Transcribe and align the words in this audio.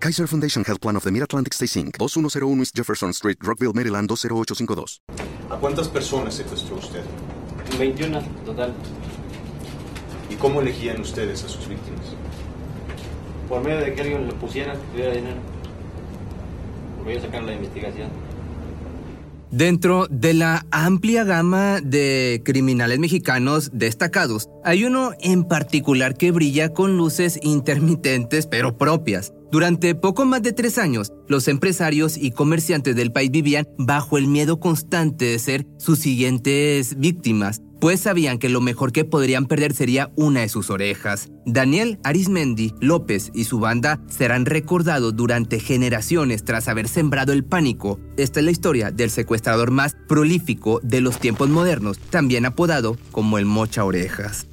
Kaiser 0.00 0.28
Foundation 0.28 0.64
Health 0.64 0.80
Plan 0.80 0.94
of 0.94 1.02
the 1.02 1.10
Mid-Atlantic 1.10 1.52
Stay 1.54 1.66
Inc., 1.66 1.98
2101 1.98 2.60
East 2.60 2.76
Jefferson 2.76 3.10
Street, 3.10 3.36
Rockville, 3.40 3.72
Maryland, 3.74 4.08
20852. 4.08 5.02
¿A 5.50 5.56
cuántas 5.56 5.88
personas 5.88 6.34
secuestró 6.34 6.76
usted? 6.76 7.02
21 7.78 8.22
total. 8.46 8.72
¿Y 10.30 10.36
cómo 10.36 10.60
elegían 10.60 11.00
ustedes 11.00 11.42
a 11.42 11.48
sus 11.48 11.68
víctimas? 11.68 12.14
Por 13.48 13.64
medio 13.64 13.80
de 13.80 13.92
que 13.92 14.02
alguien 14.02 14.28
lo 14.28 14.34
pusiera, 14.34 14.74
que 14.74 14.86
tuviera 14.92 15.14
dinero. 15.14 15.40
Voy 17.02 17.16
a 17.16 17.20
sacar 17.20 17.42
la 17.42 17.54
investigación. 17.54 18.08
Dentro 19.50 20.06
de 20.10 20.34
la 20.34 20.66
amplia 20.70 21.24
gama 21.24 21.80
de 21.80 22.42
criminales 22.44 22.98
mexicanos 22.98 23.70
destacados, 23.72 24.48
hay 24.62 24.84
uno 24.84 25.12
en 25.20 25.42
particular 25.42 26.16
que 26.16 26.30
brilla 26.30 26.68
con 26.74 26.98
luces 26.98 27.40
intermitentes 27.42 28.46
pero 28.46 28.76
propias. 28.76 29.32
Durante 29.50 29.94
poco 29.94 30.26
más 30.26 30.42
de 30.42 30.52
tres 30.52 30.76
años, 30.76 31.12
los 31.26 31.48
empresarios 31.48 32.18
y 32.18 32.32
comerciantes 32.32 32.94
del 32.94 33.12
país 33.12 33.30
vivían 33.30 33.66
bajo 33.78 34.18
el 34.18 34.26
miedo 34.26 34.60
constante 34.60 35.24
de 35.24 35.38
ser 35.38 35.66
sus 35.78 36.00
siguientes 36.00 36.98
víctimas, 36.98 37.62
pues 37.80 38.00
sabían 38.00 38.38
que 38.38 38.50
lo 38.50 38.60
mejor 38.60 38.92
que 38.92 39.06
podrían 39.06 39.46
perder 39.46 39.72
sería 39.72 40.10
una 40.16 40.40
de 40.40 40.50
sus 40.50 40.68
orejas. 40.68 41.30
Daniel 41.46 41.98
Arismendi 42.04 42.74
López 42.80 43.30
y 43.32 43.44
su 43.44 43.58
banda 43.58 44.00
serán 44.08 44.44
recordados 44.44 45.16
durante 45.16 45.60
generaciones 45.60 46.44
tras 46.44 46.68
haber 46.68 46.88
sembrado 46.88 47.32
el 47.32 47.44
pánico. 47.44 47.98
Esta 48.18 48.40
es 48.40 48.44
la 48.44 48.50
historia 48.50 48.90
del 48.90 49.08
secuestrador 49.08 49.70
más 49.70 49.96
prolífico 50.08 50.80
de 50.82 51.00
los 51.00 51.20
tiempos 51.20 51.48
modernos, 51.48 51.98
también 52.10 52.44
apodado 52.44 52.98
como 53.12 53.38
el 53.38 53.46
Mocha 53.46 53.84
Orejas. 53.84 54.47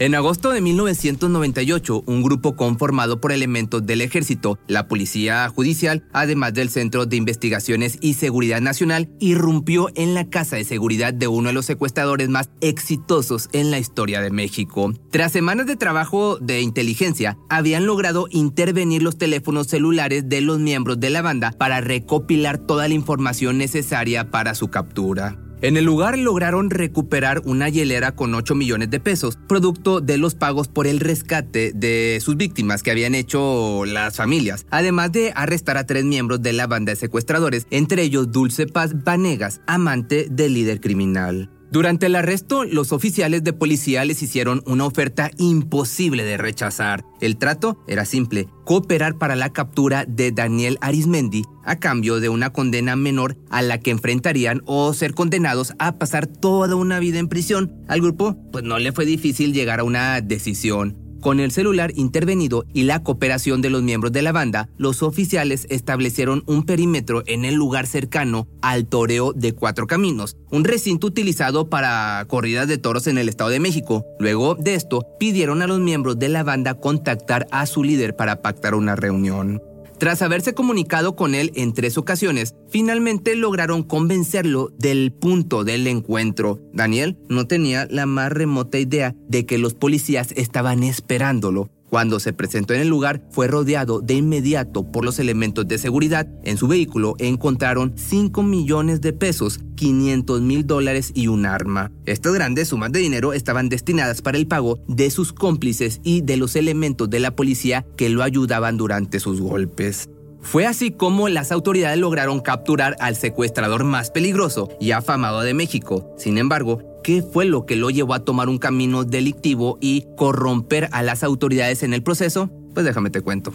En 0.00 0.14
agosto 0.14 0.50
de 0.50 0.62
1998, 0.62 2.04
un 2.06 2.22
grupo 2.22 2.56
conformado 2.56 3.20
por 3.20 3.32
elementos 3.32 3.84
del 3.84 4.00
ejército, 4.00 4.58
la 4.66 4.88
policía 4.88 5.46
judicial, 5.50 6.08
además 6.14 6.54
del 6.54 6.70
Centro 6.70 7.04
de 7.04 7.16
Investigaciones 7.16 7.98
y 8.00 8.14
Seguridad 8.14 8.62
Nacional, 8.62 9.10
irrumpió 9.20 9.90
en 9.96 10.14
la 10.14 10.30
casa 10.30 10.56
de 10.56 10.64
seguridad 10.64 11.12
de 11.12 11.28
uno 11.28 11.50
de 11.50 11.52
los 11.52 11.66
secuestradores 11.66 12.30
más 12.30 12.48
exitosos 12.62 13.50
en 13.52 13.70
la 13.70 13.78
historia 13.78 14.22
de 14.22 14.30
México. 14.30 14.90
Tras 15.10 15.32
semanas 15.32 15.66
de 15.66 15.76
trabajo 15.76 16.38
de 16.38 16.62
inteligencia, 16.62 17.36
habían 17.50 17.84
logrado 17.84 18.26
intervenir 18.30 19.02
los 19.02 19.18
teléfonos 19.18 19.66
celulares 19.66 20.30
de 20.30 20.40
los 20.40 20.60
miembros 20.60 20.98
de 20.98 21.10
la 21.10 21.20
banda 21.20 21.52
para 21.52 21.82
recopilar 21.82 22.56
toda 22.56 22.88
la 22.88 22.94
información 22.94 23.58
necesaria 23.58 24.30
para 24.30 24.54
su 24.54 24.68
captura. 24.68 25.49
En 25.62 25.76
el 25.76 25.84
lugar 25.84 26.16
lograron 26.16 26.70
recuperar 26.70 27.42
una 27.44 27.68
hielera 27.68 28.12
con 28.12 28.34
8 28.34 28.54
millones 28.54 28.88
de 28.88 28.98
pesos, 28.98 29.38
producto 29.46 30.00
de 30.00 30.16
los 30.16 30.34
pagos 30.34 30.68
por 30.68 30.86
el 30.86 31.00
rescate 31.00 31.72
de 31.74 32.18
sus 32.22 32.38
víctimas 32.38 32.82
que 32.82 32.90
habían 32.90 33.14
hecho 33.14 33.84
las 33.84 34.16
familias, 34.16 34.64
además 34.70 35.12
de 35.12 35.32
arrestar 35.36 35.76
a 35.76 35.84
tres 35.84 36.04
miembros 36.04 36.40
de 36.40 36.54
la 36.54 36.66
banda 36.66 36.92
de 36.92 36.96
secuestradores, 36.96 37.66
entre 37.70 38.02
ellos 38.02 38.32
Dulce 38.32 38.66
Paz 38.68 39.04
Vanegas, 39.04 39.60
amante 39.66 40.28
del 40.30 40.54
líder 40.54 40.80
criminal. 40.80 41.50
Durante 41.72 42.06
el 42.06 42.16
arresto, 42.16 42.64
los 42.64 42.90
oficiales 42.90 43.44
de 43.44 43.52
policía 43.52 44.04
les 44.04 44.22
hicieron 44.22 44.60
una 44.66 44.84
oferta 44.84 45.30
imposible 45.38 46.24
de 46.24 46.36
rechazar. 46.36 47.04
El 47.20 47.36
trato 47.36 47.78
era 47.86 48.04
simple, 48.04 48.48
cooperar 48.64 49.18
para 49.18 49.36
la 49.36 49.52
captura 49.52 50.04
de 50.04 50.32
Daniel 50.32 50.78
Arismendi 50.80 51.44
a 51.64 51.76
cambio 51.76 52.18
de 52.18 52.28
una 52.28 52.50
condena 52.50 52.96
menor 52.96 53.36
a 53.50 53.62
la 53.62 53.78
que 53.78 53.92
enfrentarían 53.92 54.62
o 54.66 54.92
ser 54.94 55.14
condenados 55.14 55.72
a 55.78 55.96
pasar 55.96 56.26
toda 56.26 56.74
una 56.74 56.98
vida 56.98 57.20
en 57.20 57.28
prisión. 57.28 57.72
Al 57.86 58.00
grupo, 58.00 58.36
pues 58.50 58.64
no 58.64 58.80
le 58.80 58.90
fue 58.90 59.04
difícil 59.04 59.52
llegar 59.52 59.78
a 59.78 59.84
una 59.84 60.20
decisión. 60.20 60.99
Con 61.20 61.38
el 61.38 61.50
celular 61.50 61.92
intervenido 61.96 62.64
y 62.72 62.84
la 62.84 63.02
cooperación 63.02 63.60
de 63.60 63.68
los 63.68 63.82
miembros 63.82 64.10
de 64.10 64.22
la 64.22 64.32
banda, 64.32 64.70
los 64.78 65.02
oficiales 65.02 65.66
establecieron 65.68 66.42
un 66.46 66.64
perímetro 66.64 67.22
en 67.26 67.44
el 67.44 67.56
lugar 67.56 67.86
cercano 67.86 68.48
al 68.62 68.86
toreo 68.86 69.34
de 69.34 69.52
Cuatro 69.52 69.86
Caminos, 69.86 70.38
un 70.50 70.64
recinto 70.64 71.06
utilizado 71.06 71.68
para 71.68 72.24
corridas 72.26 72.68
de 72.68 72.78
toros 72.78 73.06
en 73.06 73.18
el 73.18 73.28
Estado 73.28 73.50
de 73.50 73.60
México. 73.60 74.06
Luego 74.18 74.54
de 74.54 74.74
esto, 74.74 75.06
pidieron 75.18 75.60
a 75.60 75.66
los 75.66 75.78
miembros 75.78 76.18
de 76.18 76.30
la 76.30 76.42
banda 76.42 76.74
contactar 76.74 77.46
a 77.50 77.66
su 77.66 77.84
líder 77.84 78.16
para 78.16 78.40
pactar 78.40 78.74
una 78.74 78.96
reunión. 78.96 79.60
Tras 80.00 80.22
haberse 80.22 80.54
comunicado 80.54 81.14
con 81.14 81.34
él 81.34 81.52
en 81.56 81.74
tres 81.74 81.98
ocasiones, 81.98 82.54
finalmente 82.70 83.36
lograron 83.36 83.82
convencerlo 83.82 84.72
del 84.78 85.12
punto 85.12 85.62
del 85.62 85.86
encuentro. 85.86 86.58
Daniel 86.72 87.18
no 87.28 87.46
tenía 87.46 87.86
la 87.90 88.06
más 88.06 88.32
remota 88.32 88.78
idea 88.78 89.14
de 89.28 89.44
que 89.44 89.58
los 89.58 89.74
policías 89.74 90.32
estaban 90.32 90.84
esperándolo. 90.84 91.68
Cuando 91.90 92.20
se 92.20 92.32
presentó 92.32 92.72
en 92.72 92.80
el 92.80 92.88
lugar, 92.88 93.20
fue 93.30 93.48
rodeado 93.48 94.00
de 94.00 94.14
inmediato 94.14 94.84
por 94.84 95.04
los 95.04 95.18
elementos 95.18 95.66
de 95.66 95.76
seguridad. 95.76 96.28
En 96.44 96.56
su 96.56 96.68
vehículo 96.68 97.16
encontraron 97.18 97.94
5 97.96 98.44
millones 98.44 99.00
de 99.00 99.12
pesos, 99.12 99.58
500 99.74 100.40
mil 100.40 100.64
dólares 100.66 101.10
y 101.14 101.26
un 101.26 101.46
arma. 101.46 101.90
Estas 102.06 102.32
grandes 102.32 102.68
sumas 102.68 102.92
de 102.92 103.00
dinero 103.00 103.32
estaban 103.32 103.68
destinadas 103.68 104.22
para 104.22 104.38
el 104.38 104.46
pago 104.46 104.78
de 104.86 105.10
sus 105.10 105.32
cómplices 105.32 106.00
y 106.04 106.20
de 106.20 106.36
los 106.36 106.54
elementos 106.54 107.10
de 107.10 107.18
la 107.18 107.34
policía 107.34 107.84
que 107.96 108.08
lo 108.08 108.22
ayudaban 108.22 108.76
durante 108.76 109.18
sus 109.18 109.40
golpes. 109.40 110.08
Fue 110.42 110.66
así 110.66 110.90
como 110.90 111.28
las 111.28 111.52
autoridades 111.52 111.98
lograron 111.98 112.40
capturar 112.40 112.96
al 113.00 113.14
secuestrador 113.14 113.84
más 113.84 114.10
peligroso 114.10 114.70
y 114.80 114.92
afamado 114.92 115.40
de 115.42 115.54
México. 115.54 116.14
Sin 116.16 116.38
embargo, 116.38 116.82
¿qué 117.02 117.22
fue 117.22 117.44
lo 117.44 117.66
que 117.66 117.76
lo 117.76 117.90
llevó 117.90 118.14
a 118.14 118.24
tomar 118.24 118.48
un 118.48 118.58
camino 118.58 119.04
delictivo 119.04 119.78
y 119.80 120.06
corromper 120.16 120.88
a 120.92 121.02
las 121.02 121.22
autoridades 121.22 121.82
en 121.82 121.94
el 121.94 122.02
proceso? 122.02 122.50
Pues 122.74 122.86
déjame 122.86 123.10
te 123.10 123.20
cuento. 123.20 123.52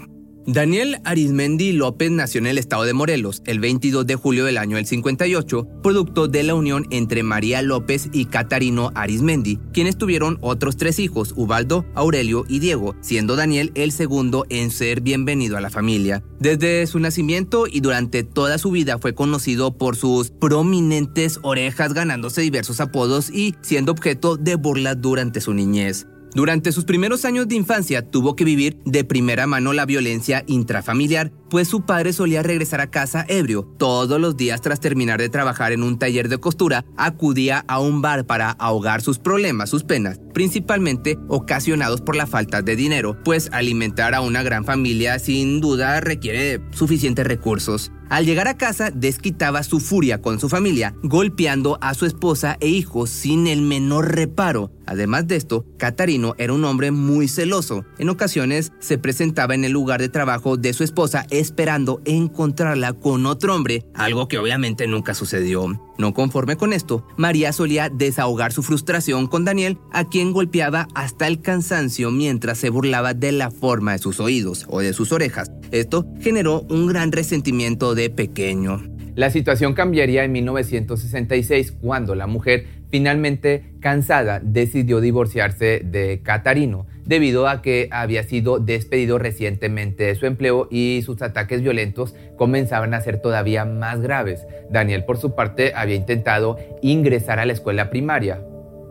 Daniel 0.48 1.00
Arismendi 1.06 1.72
López 1.72 2.12
nació 2.12 2.38
en 2.38 2.46
el 2.46 2.60
estado 2.60 2.84
de 2.84 2.94
Morelos 2.94 3.42
el 3.46 3.60
22 3.60 4.06
de 4.06 4.16
julio 4.16 4.46
del 4.46 4.60
año 4.60 4.76
del 4.76 4.86
58, 4.86 5.68
producto 5.82 6.28
de 6.28 6.44
la 6.44 6.54
unión 6.54 6.86
entre 6.92 7.24
María 7.24 7.64
López 7.64 8.10
y 8.14 8.26
Catarino 8.26 8.92
Arismendi, 8.94 9.58
quienes 9.74 9.98
tuvieron 9.98 10.38
otros 10.42 10.78
tres 10.78 11.00
hijos, 11.00 11.34
Ubaldo, 11.36 11.84
Aurelio 11.96 12.46
y 12.48 12.60
Diego, 12.60 12.96
siendo 13.02 13.36
Daniel 13.36 13.72
el 13.74 13.92
segundo 13.92 14.46
en 14.50 14.70
ser 14.70 15.02
bienvenido 15.02 15.58
a 15.58 15.62
la 15.62 15.72
familia. 15.72 16.24
Desde 16.40 16.86
su 16.86 17.00
nacimiento 17.00 17.66
y 17.66 17.80
durante 17.80 18.22
toda 18.24 18.60
su 18.60 18.70
vida 18.70 19.00
fue 19.00 19.16
conocido 19.16 19.76
por 19.76 19.96
sus 19.96 20.30
prominentes 20.30 21.40
orejas, 21.42 21.96
ganándose 21.96 22.42
diversos 22.42 22.80
apodos 22.82 23.32
y 23.32 23.56
siendo 23.62 23.94
objeto 23.94 24.38
de 24.38 24.54
burlas 24.54 25.02
durante 25.02 25.42
su 25.42 25.56
niñez. 25.56 26.06
Durante 26.36 26.74
sus 26.74 26.84
primeros 26.84 27.24
años 27.24 27.48
de 27.48 27.56
infancia 27.56 28.02
tuvo 28.02 28.36
que 28.36 28.44
vivir 28.44 28.78
de 28.84 29.06
primera 29.06 29.48
mano 29.48 29.72
la 29.72 29.86
violencia 29.86 30.44
intrafamiliar, 30.48 31.32
pues 31.50 31.70
su 31.70 31.86
padre 31.86 32.12
solía 32.12 32.44
regresar 32.44 32.82
a 32.82 32.92
casa 32.92 33.24
ebrio. 33.30 33.64
Todos 33.78 34.20
los 34.20 34.36
días 34.36 34.60
tras 34.60 34.82
terminar 34.82 35.22
de 35.22 35.30
trabajar 35.30 35.72
en 35.72 35.82
un 35.82 35.98
taller 35.98 36.28
de 36.28 36.38
costura, 36.38 36.84
acudía 36.98 37.64
a 37.70 37.80
un 37.80 38.02
bar 38.02 38.26
para 38.26 38.52
ahogar 38.52 39.02
sus 39.02 39.18
problemas, 39.18 39.70
sus 39.70 39.86
penas, 39.86 40.20
principalmente 40.34 41.18
ocasionados 41.30 42.02
por 42.02 42.18
la 42.18 42.28
falta 42.28 42.62
de 42.62 42.76
dinero, 42.76 43.18
pues 43.24 43.50
alimentar 43.54 44.14
a 44.14 44.20
una 44.20 44.44
gran 44.44 44.66
familia 44.66 45.20
sin 45.20 45.62
duda 45.62 46.02
requiere 46.02 46.60
suficientes 46.72 47.26
recursos. 47.26 47.94
Al 48.10 48.26
llegar 48.26 48.48
a 48.48 48.56
casa, 48.56 48.92
desquitaba 48.92 49.64
su 49.64 49.80
furia 49.80 50.22
con 50.22 50.40
su 50.40 50.48
familia, 50.48 50.94
golpeando 51.02 51.80
a 51.82 51.96
su 51.96 52.06
esposa 52.06 52.56
e 52.60 52.68
hijos 52.68 53.10
sin 53.10 53.48
el 53.48 53.62
menor 53.62 54.14
reparo. 54.14 54.72
Además 54.86 55.28
de 55.28 55.36
esto, 55.36 55.66
Catarino 55.78 56.36
era 56.38 56.54
un 56.54 56.64
hombre 56.66 56.92
muy 56.92 57.28
celoso. 57.28 57.86
En 57.98 58.10
ocasiones 58.10 58.72
se 58.80 58.98
presentaba 58.98 59.56
en 59.56 59.66
el 59.66 59.72
lugar 59.72 60.02
de 60.02 60.10
trabajo 60.10 60.58
de 60.58 60.74
su 60.74 60.84
esposa 60.84 61.26
esperando 61.30 62.02
encontrarla 62.06 62.94
con 62.94 63.26
otro 63.26 63.56
hombre, 63.56 63.86
algo 63.94 64.28
que 64.28 64.38
obviamente 64.38 64.88
nunca 64.88 65.14
sucedió. 65.14 65.82
No 65.98 66.14
conforme 66.14 66.58
con 66.58 66.74
esto, 66.74 67.08
María 67.18 67.54
solía 67.54 67.90
desahogar 67.90 68.52
su 68.52 68.64
frustración 68.64 69.28
con 69.28 69.46
Daniel, 69.46 69.78
a 69.92 70.06
quien 70.06 70.34
golpeaba 70.34 70.88
hasta 70.94 71.28
el 71.28 71.42
cansancio 71.42 72.12
mientras 72.12 72.58
se 72.58 72.70
burlaba 72.70 73.14
de 73.14 73.32
la 73.32 73.52
forma 73.52 73.94
de 73.94 74.00
sus 74.00 74.20
oídos 74.20 74.66
o 74.70 74.82
de 74.82 74.94
sus 74.94 75.12
orejas. 75.12 75.52
Esto 75.72 76.06
generó 76.20 76.62
un 76.70 76.88
gran 76.88 77.12
resentimiento 77.12 77.96
de 77.96 78.10
pequeño. 78.10 78.84
La 79.16 79.30
situación 79.32 79.74
cambiaría 79.74 80.26
en 80.26 80.34
1966 80.34 81.72
cuando 81.80 82.16
la 82.16 82.28
mujer 82.28 82.68
finalmente 82.90 83.75
cansada 83.86 84.40
decidió 84.42 85.00
divorciarse 85.00 85.80
de 85.86 86.22
Catarino 86.24 86.88
debido 87.06 87.48
a 87.48 87.62
que 87.62 87.88
había 87.92 88.24
sido 88.24 88.58
despedido 88.58 89.20
recientemente 89.20 90.06
de 90.06 90.16
su 90.16 90.26
empleo 90.26 90.68
y 90.72 91.04
sus 91.06 91.22
ataques 91.22 91.62
violentos 91.62 92.16
comenzaban 92.36 92.96
a 92.96 93.02
ser 93.02 93.22
todavía 93.22 93.64
más 93.64 94.02
graves. 94.02 94.48
Daniel, 94.72 95.06
por 95.06 95.18
su 95.18 95.36
parte, 95.36 95.74
había 95.76 95.98
intentado 95.98 96.58
ingresar 96.82 97.38
a 97.38 97.46
la 97.46 97.54
escuela 97.54 97.92
primaria, 97.92 98.42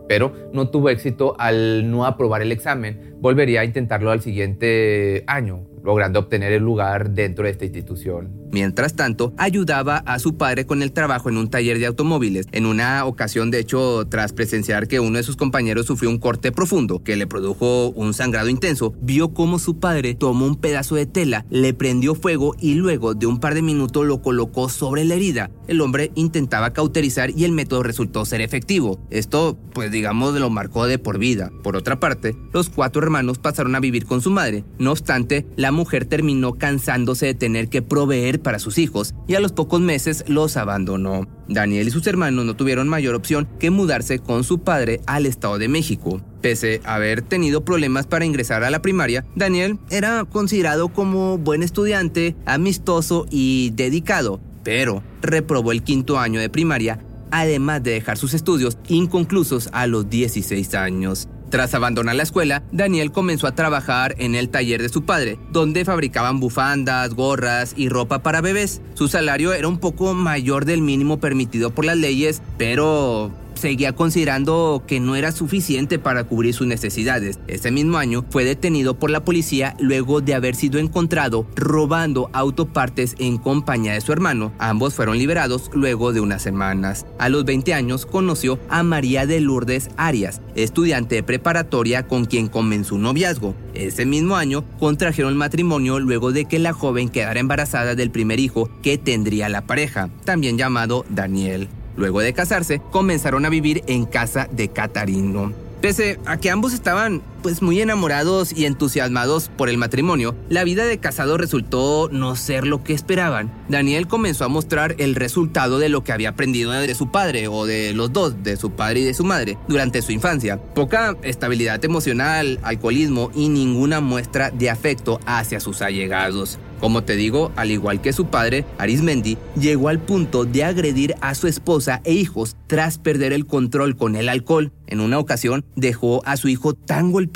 pero 0.07 0.31
no 0.53 0.69
tuvo 0.69 0.89
éxito 0.89 1.35
al 1.39 1.91
no 1.91 2.05
aprobar 2.05 2.41
el 2.41 2.53
examen. 2.53 3.15
Volvería 3.17 3.59
a 3.59 3.65
intentarlo 3.65 4.11
al 4.11 4.21
siguiente 4.21 5.25
año, 5.27 5.67
logrando 5.85 6.19
obtener 6.19 6.51
el 6.51 6.63
lugar 6.63 7.11
dentro 7.11 7.45
de 7.45 7.51
esta 7.51 7.65
institución. 7.65 8.45
Mientras 8.51 8.95
tanto, 8.95 9.33
ayudaba 9.37 9.97
a 9.97 10.17
su 10.19 10.37
padre 10.37 10.65
con 10.65 10.81
el 10.81 10.93
trabajo 10.93 11.29
en 11.29 11.37
un 11.37 11.49
taller 11.49 11.77
de 11.77 11.87
automóviles. 11.87 12.47
En 12.51 12.65
una 12.65 13.05
ocasión, 13.05 13.51
de 13.51 13.59
hecho, 13.59 14.07
tras 14.07 14.33
presenciar 14.33 14.87
que 14.87 14.99
uno 14.99 15.17
de 15.17 15.23
sus 15.23 15.35
compañeros 15.35 15.85
sufrió 15.85 16.09
un 16.09 16.19
corte 16.19 16.51
profundo 16.51 17.03
que 17.03 17.17
le 17.17 17.27
produjo 17.27 17.89
un 17.89 18.13
sangrado 18.13 18.49
intenso, 18.49 18.93
vio 19.01 19.33
cómo 19.33 19.59
su 19.59 19.79
padre 19.79 20.15
tomó 20.15 20.45
un 20.45 20.55
pedazo 20.55 20.95
de 20.95 21.05
tela, 21.05 21.45
le 21.49 21.73
prendió 21.73 22.15
fuego 22.15 22.55
y 22.59 22.75
luego 22.75 23.13
de 23.13 23.25
un 23.25 23.39
par 23.39 23.55
de 23.55 23.61
minutos 23.61 24.05
lo 24.05 24.21
colocó 24.21 24.69
sobre 24.69 25.03
la 25.03 25.15
herida. 25.15 25.51
El 25.67 25.81
hombre 25.81 26.11
intentaba 26.15 26.71
cauterizar 26.71 27.31
y 27.31 27.43
el 27.43 27.51
método 27.51 27.83
resultó 27.83 28.23
ser 28.23 28.41
efectivo. 28.41 28.99
Esto, 29.09 29.57
pues 29.73 29.91
digamos, 29.91 30.33
lo 30.39 30.49
marcó 30.49 30.87
de 30.87 30.97
por 30.97 31.19
vida. 31.19 31.51
Por 31.61 31.75
otra 31.75 31.99
parte, 31.99 32.35
los 32.53 32.69
cuatro 32.69 33.01
hermanos 33.01 33.37
pasaron 33.37 33.75
a 33.75 33.79
vivir 33.79 34.05
con 34.05 34.21
su 34.21 34.31
madre. 34.31 34.63
No 34.79 34.91
obstante, 34.91 35.45
la 35.57 35.71
mujer 35.75 36.05
terminó 36.05 36.55
cansándose 36.55 37.27
de 37.27 37.33
tener 37.35 37.69
que 37.69 37.83
proveer 37.83 38.41
para 38.41 38.57
sus 38.57 38.79
hijos 38.79 39.13
y 39.27 39.35
a 39.35 39.39
los 39.39 39.51
pocos 39.51 39.79
meses 39.79 40.25
los 40.27 40.57
abandonó. 40.57 41.27
Daniel 41.47 41.87
y 41.87 41.91
sus 41.91 42.07
hermanos 42.07 42.45
no 42.45 42.55
tuvieron 42.55 42.87
mayor 42.89 43.13
opción 43.13 43.47
que 43.59 43.69
mudarse 43.69 44.17
con 44.17 44.43
su 44.43 44.59
padre 44.59 45.01
al 45.05 45.27
Estado 45.27 45.59
de 45.59 45.67
México. 45.67 46.21
Pese 46.41 46.81
a 46.83 46.95
haber 46.95 47.21
tenido 47.21 47.63
problemas 47.63 48.07
para 48.07 48.25
ingresar 48.25 48.63
a 48.63 48.71
la 48.71 48.81
primaria, 48.81 49.23
Daniel 49.35 49.77
era 49.91 50.25
considerado 50.25 50.89
como 50.89 51.37
buen 51.37 51.61
estudiante, 51.61 52.35
amistoso 52.47 53.27
y 53.29 53.71
dedicado, 53.75 54.41
pero 54.63 55.03
reprobó 55.21 55.71
el 55.71 55.83
quinto 55.83 56.17
año 56.17 56.39
de 56.39 56.49
primaria 56.49 56.99
además 57.31 57.83
de 57.83 57.91
dejar 57.91 58.17
sus 58.17 58.33
estudios 58.33 58.77
inconclusos 58.87 59.69
a 59.73 59.87
los 59.87 60.09
16 60.09 60.73
años. 60.75 61.27
Tras 61.55 61.73
abandonar 61.73 62.15
la 62.15 62.23
escuela, 62.23 62.63
Daniel 62.73 63.13
comenzó 63.13 63.47
a 63.47 63.55
trabajar 63.55 64.13
en 64.17 64.35
el 64.35 64.49
taller 64.49 64.81
de 64.81 64.89
su 64.89 65.05
padre, 65.05 65.39
donde 65.53 65.85
fabricaban 65.85 66.41
bufandas, 66.41 67.13
gorras 67.13 67.73
y 67.77 67.87
ropa 67.87 68.21
para 68.21 68.41
bebés. 68.41 68.81
Su 68.93 69.07
salario 69.07 69.53
era 69.53 69.69
un 69.69 69.77
poco 69.77 70.13
mayor 70.13 70.65
del 70.65 70.81
mínimo 70.81 71.21
permitido 71.21 71.71
por 71.73 71.85
las 71.85 71.95
leyes, 71.95 72.41
pero 72.57 73.31
seguía 73.55 73.93
considerando 73.93 74.83
que 74.85 74.99
no 74.99 75.15
era 75.15 75.31
suficiente 75.31 75.99
para 75.99 76.23
cubrir 76.23 76.53
sus 76.53 76.67
necesidades. 76.67 77.39
Ese 77.47 77.71
mismo 77.71 77.97
año 77.97 78.25
fue 78.29 78.43
detenido 78.43 78.99
por 78.99 79.09
la 79.09 79.23
policía 79.23 79.75
luego 79.79 80.21
de 80.21 80.35
haber 80.35 80.55
sido 80.55 80.79
encontrado 80.79 81.47
robando 81.55 82.29
autopartes 82.33 83.15
en 83.19 83.37
compañía 83.37 83.93
de 83.93 84.01
su 84.01 84.11
hermano. 84.11 84.53
Ambos 84.59 84.93
fueron 84.93 85.17
liberados 85.17 85.69
luego 85.73 86.13
de 86.13 86.19
unas 86.19 86.41
semanas. 86.41 87.05
A 87.17 87.29
los 87.29 87.45
20 87.45 87.73
años 87.73 88.05
conoció 88.05 88.59
a 88.69 88.83
María 88.83 89.25
de 89.25 89.41
Lourdes 89.41 89.89
Arias, 89.97 90.41
estudiante 90.55 91.15
de 91.15 91.23
preparatoria 91.23 92.07
con 92.07 92.25
quien 92.25 92.47
comenzó 92.47 92.95
un 92.95 93.03
noviazgo. 93.03 93.55
Ese 93.73 94.05
mismo 94.05 94.35
año 94.35 94.63
contrajeron 94.79 95.37
matrimonio 95.37 95.99
luego 95.99 96.31
de 96.31 96.45
que 96.45 96.59
la 96.59 96.73
joven 96.73 97.09
quedara 97.09 97.39
embarazada 97.39 97.95
del 97.95 98.11
primer 98.11 98.39
hijo 98.39 98.69
que 98.81 98.97
tendría 98.97 99.49
la 99.49 99.65
pareja, 99.65 100.09
también 100.23 100.57
llamado 100.57 101.05
Daniel. 101.09 101.69
Luego 101.97 102.19
de 102.19 102.33
casarse, 102.33 102.81
comenzaron 102.91 103.45
a 103.45 103.49
vivir 103.49 103.83
en 103.87 104.05
casa 104.05 104.47
de 104.51 104.69
Catarino. 104.69 105.53
Pese 105.81 106.19
a 106.25 106.37
que 106.37 106.49
ambos 106.49 106.73
estaban 106.73 107.21
pues 107.45 107.61
muy 107.61 107.79
enamorados 107.79 108.51
y 108.57 108.65
entusiasmados 108.65 109.51
por 109.55 109.69
el 109.69 109.77
matrimonio, 109.77 110.35
la 110.49 110.63
vida 110.63 110.83
de 110.85 110.97
casado 110.97 111.37
resultó 111.37 112.09
no 112.11 112.35
ser 112.35 112.65
lo 112.65 112.83
que 112.83 112.93
esperaban. 112.93 113.53
Daniel 113.69 114.07
comenzó 114.07 114.45
a 114.45 114.47
mostrar 114.47 114.95
el 114.97 115.13
resultado 115.13 115.77
de 115.77 115.89
lo 115.89 116.03
que 116.03 116.11
había 116.11 116.29
aprendido 116.29 116.71
de 116.71 116.95
su 116.95 117.11
padre 117.11 117.47
o 117.47 117.67
de 117.67 117.93
los 117.93 118.11
dos, 118.11 118.41
de 118.41 118.57
su 118.57 118.71
padre 118.71 119.01
y 119.01 119.03
de 119.03 119.13
su 119.13 119.25
madre, 119.25 119.59
durante 119.67 120.01
su 120.01 120.11
infancia. 120.11 120.59
Poca 120.59 121.17
estabilidad 121.21 121.85
emocional, 121.85 122.59
alcoholismo 122.63 123.29
y 123.35 123.47
ninguna 123.47 124.01
muestra 124.01 124.49
de 124.49 124.71
afecto 124.71 125.19
hacia 125.27 125.59
sus 125.59 125.83
allegados. 125.83 126.57
Como 126.79 127.03
te 127.03 127.15
digo, 127.15 127.51
al 127.55 127.71
igual 127.71 128.01
que 128.01 128.11
su 128.11 128.25
padre, 128.25 128.65
Arismendi 128.77 129.37
llegó 129.59 129.87
al 129.89 129.99
punto 129.99 130.45
de 130.45 130.63
agredir 130.63 131.15
a 131.21 131.33
su 131.33 131.47
esposa 131.47 132.01
e 132.03 132.13
hijos 132.13 132.57
tras 132.67 132.97
perder 132.97 133.33
el 133.33 133.45
control 133.45 133.95
con 133.95 134.15
el 134.15 134.27
alcohol. 134.29 134.73
En 134.87 134.99
una 134.99 135.17
ocasión 135.17 135.63
dejó 135.75 136.21
a 136.25 136.37
su 136.37 136.49
hijo 136.49 136.73
tan 136.73 137.11
golpeado 137.11 137.34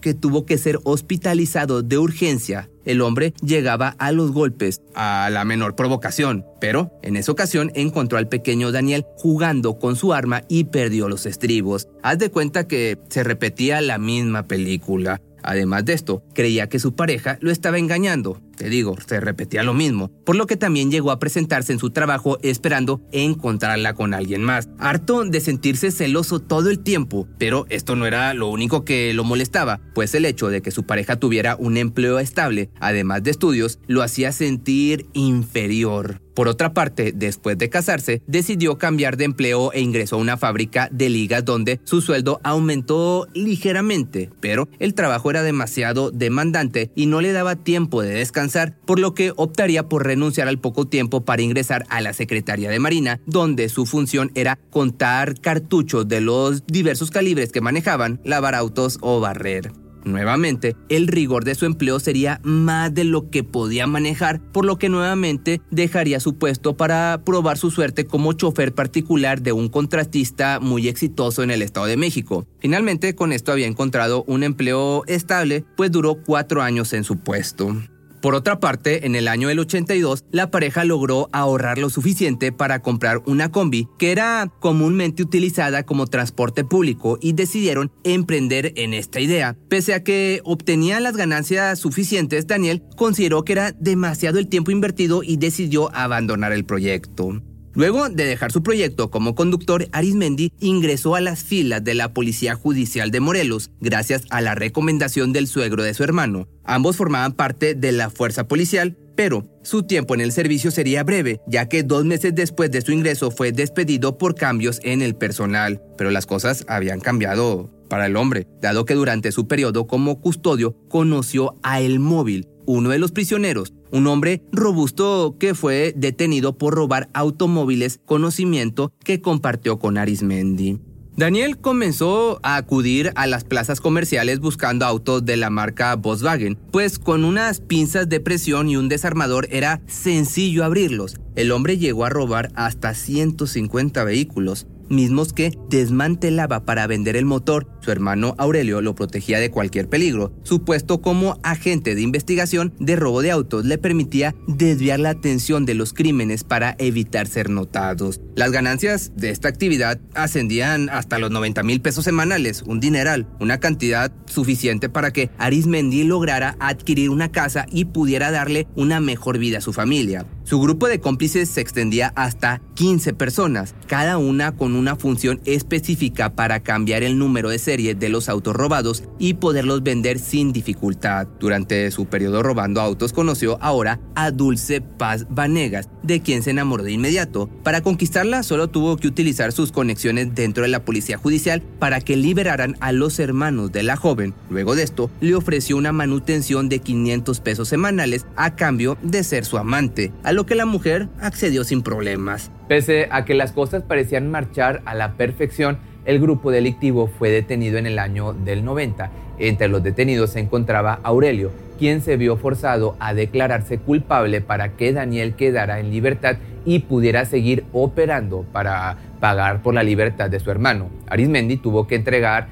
que 0.00 0.14
tuvo 0.14 0.46
que 0.46 0.56
ser 0.56 0.78
hospitalizado 0.84 1.82
de 1.82 1.98
urgencia. 1.98 2.70
El 2.86 3.02
hombre 3.02 3.34
llegaba 3.42 3.94
a 3.98 4.10
los 4.10 4.32
golpes 4.32 4.80
a 4.94 5.28
la 5.30 5.44
menor 5.44 5.76
provocación, 5.76 6.44
pero 6.60 6.90
en 7.02 7.16
esa 7.16 7.32
ocasión 7.32 7.70
encontró 7.74 8.16
al 8.16 8.28
pequeño 8.28 8.72
Daniel 8.72 9.04
jugando 9.16 9.78
con 9.78 9.96
su 9.96 10.14
arma 10.14 10.44
y 10.48 10.64
perdió 10.64 11.08
los 11.08 11.26
estribos. 11.26 11.88
Haz 12.02 12.18
de 12.18 12.30
cuenta 12.30 12.66
que 12.66 12.98
se 13.10 13.22
repetía 13.22 13.82
la 13.82 13.98
misma 13.98 14.44
película. 14.44 15.20
Además 15.44 15.84
de 15.84 15.92
esto, 15.92 16.24
creía 16.34 16.68
que 16.68 16.78
su 16.78 16.94
pareja 16.94 17.38
lo 17.40 17.50
estaba 17.50 17.78
engañando. 17.78 18.40
Te 18.56 18.70
digo, 18.70 18.96
se 19.06 19.20
repetía 19.20 19.62
lo 19.62 19.74
mismo, 19.74 20.10
por 20.24 20.36
lo 20.36 20.46
que 20.46 20.56
también 20.56 20.90
llegó 20.90 21.10
a 21.10 21.18
presentarse 21.18 21.72
en 21.72 21.78
su 21.78 21.90
trabajo 21.90 22.38
esperando 22.42 23.02
encontrarla 23.12 23.94
con 23.94 24.14
alguien 24.14 24.42
más. 24.42 24.68
Harto 24.78 25.24
de 25.24 25.40
sentirse 25.40 25.90
celoso 25.90 26.40
todo 26.40 26.70
el 26.70 26.78
tiempo, 26.78 27.28
pero 27.38 27.66
esto 27.68 27.94
no 27.94 28.06
era 28.06 28.32
lo 28.32 28.48
único 28.48 28.84
que 28.84 29.12
lo 29.12 29.24
molestaba, 29.24 29.80
pues 29.94 30.14
el 30.14 30.24
hecho 30.24 30.48
de 30.48 30.62
que 30.62 30.70
su 30.70 30.84
pareja 30.84 31.16
tuviera 31.16 31.56
un 31.56 31.76
empleo 31.76 32.18
estable, 32.18 32.70
además 32.80 33.22
de 33.22 33.32
estudios, 33.32 33.80
lo 33.86 34.02
hacía 34.02 34.32
sentir 34.32 35.06
inferior. 35.12 36.23
Por 36.34 36.48
otra 36.48 36.74
parte, 36.74 37.12
después 37.14 37.56
de 37.56 37.70
casarse, 37.70 38.22
decidió 38.26 38.76
cambiar 38.76 39.16
de 39.16 39.24
empleo 39.24 39.72
e 39.72 39.80
ingresó 39.80 40.16
a 40.16 40.20
una 40.20 40.36
fábrica 40.36 40.88
de 40.90 41.08
ligas 41.08 41.44
donde 41.44 41.80
su 41.84 42.00
sueldo 42.00 42.40
aumentó 42.42 43.28
ligeramente, 43.34 44.30
pero 44.40 44.68
el 44.78 44.94
trabajo 44.94 45.30
era 45.30 45.42
demasiado 45.42 46.10
demandante 46.10 46.90
y 46.96 47.06
no 47.06 47.20
le 47.20 47.32
daba 47.32 47.56
tiempo 47.56 48.02
de 48.02 48.14
descansar, 48.14 48.76
por 48.84 48.98
lo 48.98 49.14
que 49.14 49.32
optaría 49.36 49.88
por 49.88 50.04
renunciar 50.04 50.48
al 50.48 50.58
poco 50.58 50.86
tiempo 50.86 51.24
para 51.24 51.42
ingresar 51.42 51.86
a 51.88 52.00
la 52.00 52.12
Secretaría 52.12 52.70
de 52.70 52.80
Marina, 52.80 53.20
donde 53.26 53.68
su 53.68 53.86
función 53.86 54.32
era 54.34 54.58
contar 54.70 55.40
cartuchos 55.40 56.08
de 56.08 56.20
los 56.20 56.66
diversos 56.66 57.10
calibres 57.10 57.52
que 57.52 57.60
manejaban, 57.60 58.20
lavar 58.24 58.54
autos 58.54 58.98
o 59.00 59.20
barrer. 59.20 59.83
Nuevamente, 60.04 60.76
el 60.88 61.08
rigor 61.08 61.44
de 61.44 61.54
su 61.54 61.66
empleo 61.66 62.00
sería 62.00 62.40
más 62.42 62.92
de 62.92 63.04
lo 63.04 63.30
que 63.30 63.44
podía 63.44 63.86
manejar, 63.86 64.40
por 64.52 64.64
lo 64.64 64.78
que 64.78 64.88
nuevamente 64.88 65.60
dejaría 65.70 66.20
su 66.20 66.36
puesto 66.36 66.76
para 66.76 67.22
probar 67.24 67.58
su 67.58 67.70
suerte 67.70 68.06
como 68.06 68.32
chofer 68.32 68.74
particular 68.74 69.42
de 69.42 69.52
un 69.52 69.68
contratista 69.68 70.60
muy 70.60 70.88
exitoso 70.88 71.42
en 71.42 71.50
el 71.50 71.62
Estado 71.62 71.86
de 71.86 71.96
México. 71.96 72.46
Finalmente, 72.58 73.14
con 73.14 73.32
esto 73.32 73.52
había 73.52 73.66
encontrado 73.66 74.24
un 74.26 74.42
empleo 74.42 75.04
estable, 75.06 75.64
pues 75.76 75.90
duró 75.90 76.16
cuatro 76.24 76.62
años 76.62 76.92
en 76.92 77.04
su 77.04 77.18
puesto. 77.18 77.76
Por 78.24 78.34
otra 78.34 78.58
parte, 78.58 79.04
en 79.04 79.16
el 79.16 79.28
año 79.28 79.48
del 79.48 79.58
82, 79.58 80.24
la 80.30 80.50
pareja 80.50 80.86
logró 80.86 81.28
ahorrar 81.34 81.76
lo 81.76 81.90
suficiente 81.90 82.52
para 82.52 82.80
comprar 82.80 83.20
una 83.26 83.52
combi 83.52 83.86
que 83.98 84.12
era 84.12 84.50
comúnmente 84.60 85.22
utilizada 85.22 85.82
como 85.82 86.06
transporte 86.06 86.64
público 86.64 87.18
y 87.20 87.34
decidieron 87.34 87.92
emprender 88.02 88.72
en 88.76 88.94
esta 88.94 89.20
idea. 89.20 89.58
Pese 89.68 89.92
a 89.92 90.02
que 90.02 90.40
obtenía 90.44 91.00
las 91.00 91.18
ganancias 91.18 91.78
suficientes, 91.78 92.46
Daniel 92.46 92.82
consideró 92.96 93.44
que 93.44 93.52
era 93.52 93.72
demasiado 93.72 94.38
el 94.38 94.48
tiempo 94.48 94.70
invertido 94.70 95.22
y 95.22 95.36
decidió 95.36 95.94
abandonar 95.94 96.54
el 96.54 96.64
proyecto. 96.64 97.42
Luego 97.74 98.08
de 98.08 98.24
dejar 98.24 98.52
su 98.52 98.62
proyecto 98.62 99.10
como 99.10 99.34
conductor, 99.34 99.88
Arismendi 99.90 100.52
ingresó 100.60 101.16
a 101.16 101.20
las 101.20 101.42
filas 101.42 101.82
de 101.82 101.94
la 101.94 102.12
Policía 102.12 102.54
Judicial 102.54 103.10
de 103.10 103.18
Morelos 103.18 103.70
gracias 103.80 104.22
a 104.30 104.40
la 104.40 104.54
recomendación 104.54 105.32
del 105.32 105.48
suegro 105.48 105.82
de 105.82 105.92
su 105.92 106.04
hermano. 106.04 106.46
Ambos 106.62 106.96
formaban 106.96 107.32
parte 107.32 107.74
de 107.74 107.90
la 107.90 108.10
fuerza 108.10 108.46
policial, 108.46 108.96
pero 109.16 109.44
su 109.62 109.82
tiempo 109.82 110.14
en 110.14 110.20
el 110.20 110.30
servicio 110.30 110.70
sería 110.70 111.02
breve, 111.02 111.40
ya 111.48 111.68
que 111.68 111.82
dos 111.82 112.04
meses 112.04 112.34
después 112.34 112.70
de 112.70 112.80
su 112.80 112.92
ingreso 112.92 113.32
fue 113.32 113.50
despedido 113.50 114.18
por 114.18 114.36
cambios 114.36 114.78
en 114.84 115.02
el 115.02 115.16
personal. 115.16 115.82
Pero 115.98 116.12
las 116.12 116.26
cosas 116.26 116.64
habían 116.68 117.00
cambiado 117.00 117.70
para 117.88 118.06
el 118.06 118.16
hombre, 118.16 118.46
dado 118.62 118.84
que 118.84 118.94
durante 118.94 119.32
su 119.32 119.48
periodo 119.48 119.86
como 119.88 120.20
custodio 120.20 120.76
conoció 120.88 121.58
a 121.62 121.80
El 121.80 121.98
Móvil, 121.98 122.46
uno 122.66 122.90
de 122.90 122.98
los 122.98 123.12
prisioneros, 123.12 123.72
un 123.94 124.08
hombre 124.08 124.42
robusto 124.50 125.36
que 125.38 125.54
fue 125.54 125.94
detenido 125.96 126.58
por 126.58 126.74
robar 126.74 127.08
automóviles, 127.14 128.00
conocimiento 128.04 128.92
que 129.04 129.20
compartió 129.20 129.78
con 129.78 129.98
Arismendi. 129.98 130.80
Daniel 131.16 131.58
comenzó 131.58 132.40
a 132.42 132.56
acudir 132.56 133.12
a 133.14 133.28
las 133.28 133.44
plazas 133.44 133.80
comerciales 133.80 134.40
buscando 134.40 134.84
autos 134.84 135.24
de 135.24 135.36
la 135.36 135.48
marca 135.48 135.94
Volkswagen, 135.94 136.58
pues 136.72 136.98
con 136.98 137.24
unas 137.24 137.60
pinzas 137.60 138.08
de 138.08 138.18
presión 138.18 138.68
y 138.68 138.76
un 138.76 138.88
desarmador 138.88 139.46
era 139.52 139.80
sencillo 139.86 140.64
abrirlos. 140.64 141.20
El 141.36 141.52
hombre 141.52 141.78
llegó 141.78 142.04
a 142.04 142.10
robar 142.10 142.50
hasta 142.56 142.94
150 142.94 144.02
vehículos. 144.02 144.66
mismos 144.90 145.32
que 145.32 145.56
desmantelaba 145.70 146.66
para 146.66 146.86
vender 146.86 147.16
el 147.16 147.24
motor. 147.24 147.68
Su 147.84 147.90
hermano 147.90 148.34
Aurelio 148.38 148.80
lo 148.80 148.94
protegía 148.94 149.38
de 149.40 149.50
cualquier 149.50 149.90
peligro. 149.90 150.32
Su 150.42 150.64
puesto 150.64 151.02
como 151.02 151.38
agente 151.42 151.94
de 151.94 152.00
investigación 152.00 152.72
de 152.78 152.96
robo 152.96 153.20
de 153.20 153.30
autos 153.30 153.66
le 153.66 153.76
permitía 153.76 154.34
desviar 154.46 155.00
la 155.00 155.10
atención 155.10 155.66
de 155.66 155.74
los 155.74 155.92
crímenes 155.92 156.44
para 156.44 156.76
evitar 156.78 157.26
ser 157.26 157.50
notados. 157.50 158.22
Las 158.36 158.52
ganancias 158.52 159.12
de 159.16 159.28
esta 159.28 159.48
actividad 159.48 160.00
ascendían 160.14 160.88
hasta 160.88 161.18
los 161.18 161.30
90 161.30 161.62
mil 161.62 161.82
pesos 161.82 162.04
semanales, 162.04 162.62
un 162.62 162.80
dineral, 162.80 163.26
una 163.38 163.60
cantidad 163.60 164.10
suficiente 164.24 164.88
para 164.88 165.12
que 165.12 165.28
Arismendi 165.36 166.04
lograra 166.04 166.56
adquirir 166.60 167.10
una 167.10 167.30
casa 167.30 167.66
y 167.70 167.84
pudiera 167.84 168.30
darle 168.30 168.66
una 168.76 168.98
mejor 169.00 169.36
vida 169.36 169.58
a 169.58 169.60
su 169.60 169.74
familia. 169.74 170.24
Su 170.44 170.60
grupo 170.60 170.88
de 170.88 171.00
cómplices 171.00 171.48
se 171.48 171.62
extendía 171.62 172.12
hasta 172.16 172.60
15 172.74 173.14
personas, 173.14 173.74
cada 173.86 174.18
una 174.18 174.52
con 174.52 174.74
una 174.74 174.94
función 174.94 175.40
específica 175.46 176.34
para 176.34 176.60
cambiar 176.60 177.02
el 177.02 177.18
número 177.18 177.48
de 177.48 177.58
serie 177.74 177.96
de 177.96 178.08
los 178.08 178.28
autos 178.28 178.54
robados 178.54 179.02
y 179.18 179.34
poderlos 179.34 179.82
vender 179.82 180.20
sin 180.20 180.52
dificultad. 180.52 181.26
Durante 181.40 181.90
su 181.90 182.06
periodo 182.06 182.42
robando 182.44 182.80
autos 182.80 183.12
conoció 183.12 183.58
ahora 183.60 183.98
a 184.14 184.30
Dulce 184.30 184.80
Paz 184.80 185.26
Vanegas, 185.28 185.88
de 186.04 186.20
quien 186.20 186.44
se 186.44 186.50
enamoró 186.50 186.84
de 186.84 186.92
inmediato. 186.92 187.48
Para 187.64 187.80
conquistarla 187.80 188.44
solo 188.44 188.68
tuvo 188.68 188.96
que 188.96 189.08
utilizar 189.08 189.50
sus 189.50 189.72
conexiones 189.72 190.36
dentro 190.36 190.62
de 190.62 190.68
la 190.68 190.84
policía 190.84 191.18
judicial 191.18 191.62
para 191.80 192.00
que 192.00 192.16
liberaran 192.16 192.76
a 192.78 192.92
los 192.92 193.18
hermanos 193.18 193.72
de 193.72 193.82
la 193.82 193.96
joven. 193.96 194.34
Luego 194.50 194.76
de 194.76 194.84
esto, 194.84 195.10
le 195.20 195.34
ofreció 195.34 195.76
una 195.76 195.90
manutención 195.90 196.68
de 196.68 196.78
500 196.78 197.40
pesos 197.40 197.68
semanales 197.68 198.26
a 198.36 198.54
cambio 198.54 198.98
de 199.02 199.24
ser 199.24 199.44
su 199.46 199.58
amante 199.58 200.12
lo 200.34 200.44
que 200.44 200.54
la 200.54 200.66
mujer 200.66 201.08
accedió 201.20 201.64
sin 201.64 201.82
problemas. 201.82 202.50
Pese 202.68 203.08
a 203.10 203.24
que 203.24 203.34
las 203.34 203.52
cosas 203.52 203.82
parecían 203.82 204.30
marchar 204.30 204.82
a 204.84 204.94
la 204.94 205.16
perfección, 205.16 205.78
el 206.04 206.20
grupo 206.20 206.50
delictivo 206.50 207.06
fue 207.06 207.30
detenido 207.30 207.78
en 207.78 207.86
el 207.86 207.98
año 207.98 208.32
del 208.32 208.64
90. 208.64 209.10
Entre 209.38 209.68
los 209.68 209.82
detenidos 209.82 210.30
se 210.30 210.40
encontraba 210.40 211.00
Aurelio, 211.02 211.50
quien 211.78 212.02
se 212.02 212.16
vio 212.16 212.36
forzado 212.36 212.96
a 213.00 213.14
declararse 213.14 213.78
culpable 213.78 214.40
para 214.40 214.70
que 214.70 214.92
Daniel 214.92 215.34
quedara 215.34 215.80
en 215.80 215.90
libertad 215.90 216.36
y 216.64 216.80
pudiera 216.80 217.24
seguir 217.24 217.64
operando 217.72 218.44
para 218.52 218.96
pagar 219.20 219.62
por 219.62 219.74
la 219.74 219.82
libertad 219.82 220.30
de 220.30 220.40
su 220.40 220.50
hermano. 220.50 220.88
Arismendi 221.08 221.56
tuvo 221.56 221.86
que 221.86 221.96
entregar 221.96 222.48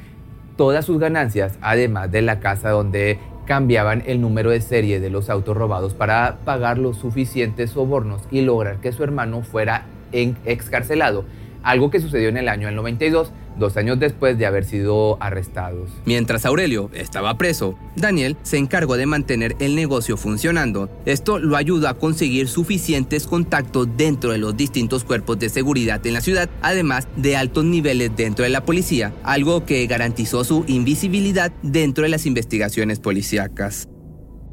todas 0.56 0.84
sus 0.84 0.98
ganancias, 0.98 1.58
además 1.60 2.10
de 2.10 2.22
la 2.22 2.40
casa 2.40 2.70
donde 2.70 3.18
cambiaban 3.46 4.02
el 4.06 4.20
número 4.20 4.50
de 4.50 4.60
serie 4.60 5.00
de 5.00 5.10
los 5.10 5.28
autos 5.28 5.56
robados 5.56 5.94
para 5.94 6.38
pagar 6.44 6.78
los 6.78 6.96
suficientes 6.98 7.70
sobornos 7.70 8.22
y 8.30 8.42
lograr 8.42 8.78
que 8.78 8.92
su 8.92 9.02
hermano 9.02 9.42
fuera 9.42 9.86
excarcelado, 10.12 11.24
algo 11.62 11.90
que 11.90 12.00
sucedió 12.00 12.28
en 12.28 12.36
el 12.36 12.48
año 12.48 12.70
92 12.70 13.32
dos 13.58 13.76
años 13.76 13.98
después 13.98 14.38
de 14.38 14.46
haber 14.46 14.64
sido 14.64 15.16
arrestados. 15.20 15.90
Mientras 16.04 16.46
Aurelio 16.46 16.90
estaba 16.94 17.36
preso, 17.38 17.76
Daniel 17.96 18.36
se 18.42 18.58
encargó 18.58 18.96
de 18.96 19.06
mantener 19.06 19.56
el 19.58 19.74
negocio 19.74 20.16
funcionando. 20.16 20.90
Esto 21.04 21.38
lo 21.38 21.56
ayudó 21.56 21.88
a 21.88 21.98
conseguir 21.98 22.48
suficientes 22.48 23.26
contactos 23.26 23.88
dentro 23.96 24.32
de 24.32 24.38
los 24.38 24.56
distintos 24.56 25.04
cuerpos 25.04 25.38
de 25.38 25.48
seguridad 25.48 26.04
en 26.06 26.14
la 26.14 26.20
ciudad, 26.20 26.48
además 26.62 27.08
de 27.16 27.36
altos 27.36 27.64
niveles 27.64 28.10
dentro 28.16 28.44
de 28.44 28.50
la 28.50 28.64
policía, 28.64 29.12
algo 29.22 29.64
que 29.64 29.86
garantizó 29.86 30.44
su 30.44 30.64
invisibilidad 30.66 31.52
dentro 31.62 32.04
de 32.04 32.10
las 32.10 32.26
investigaciones 32.26 32.98
policíacas. 32.98 33.88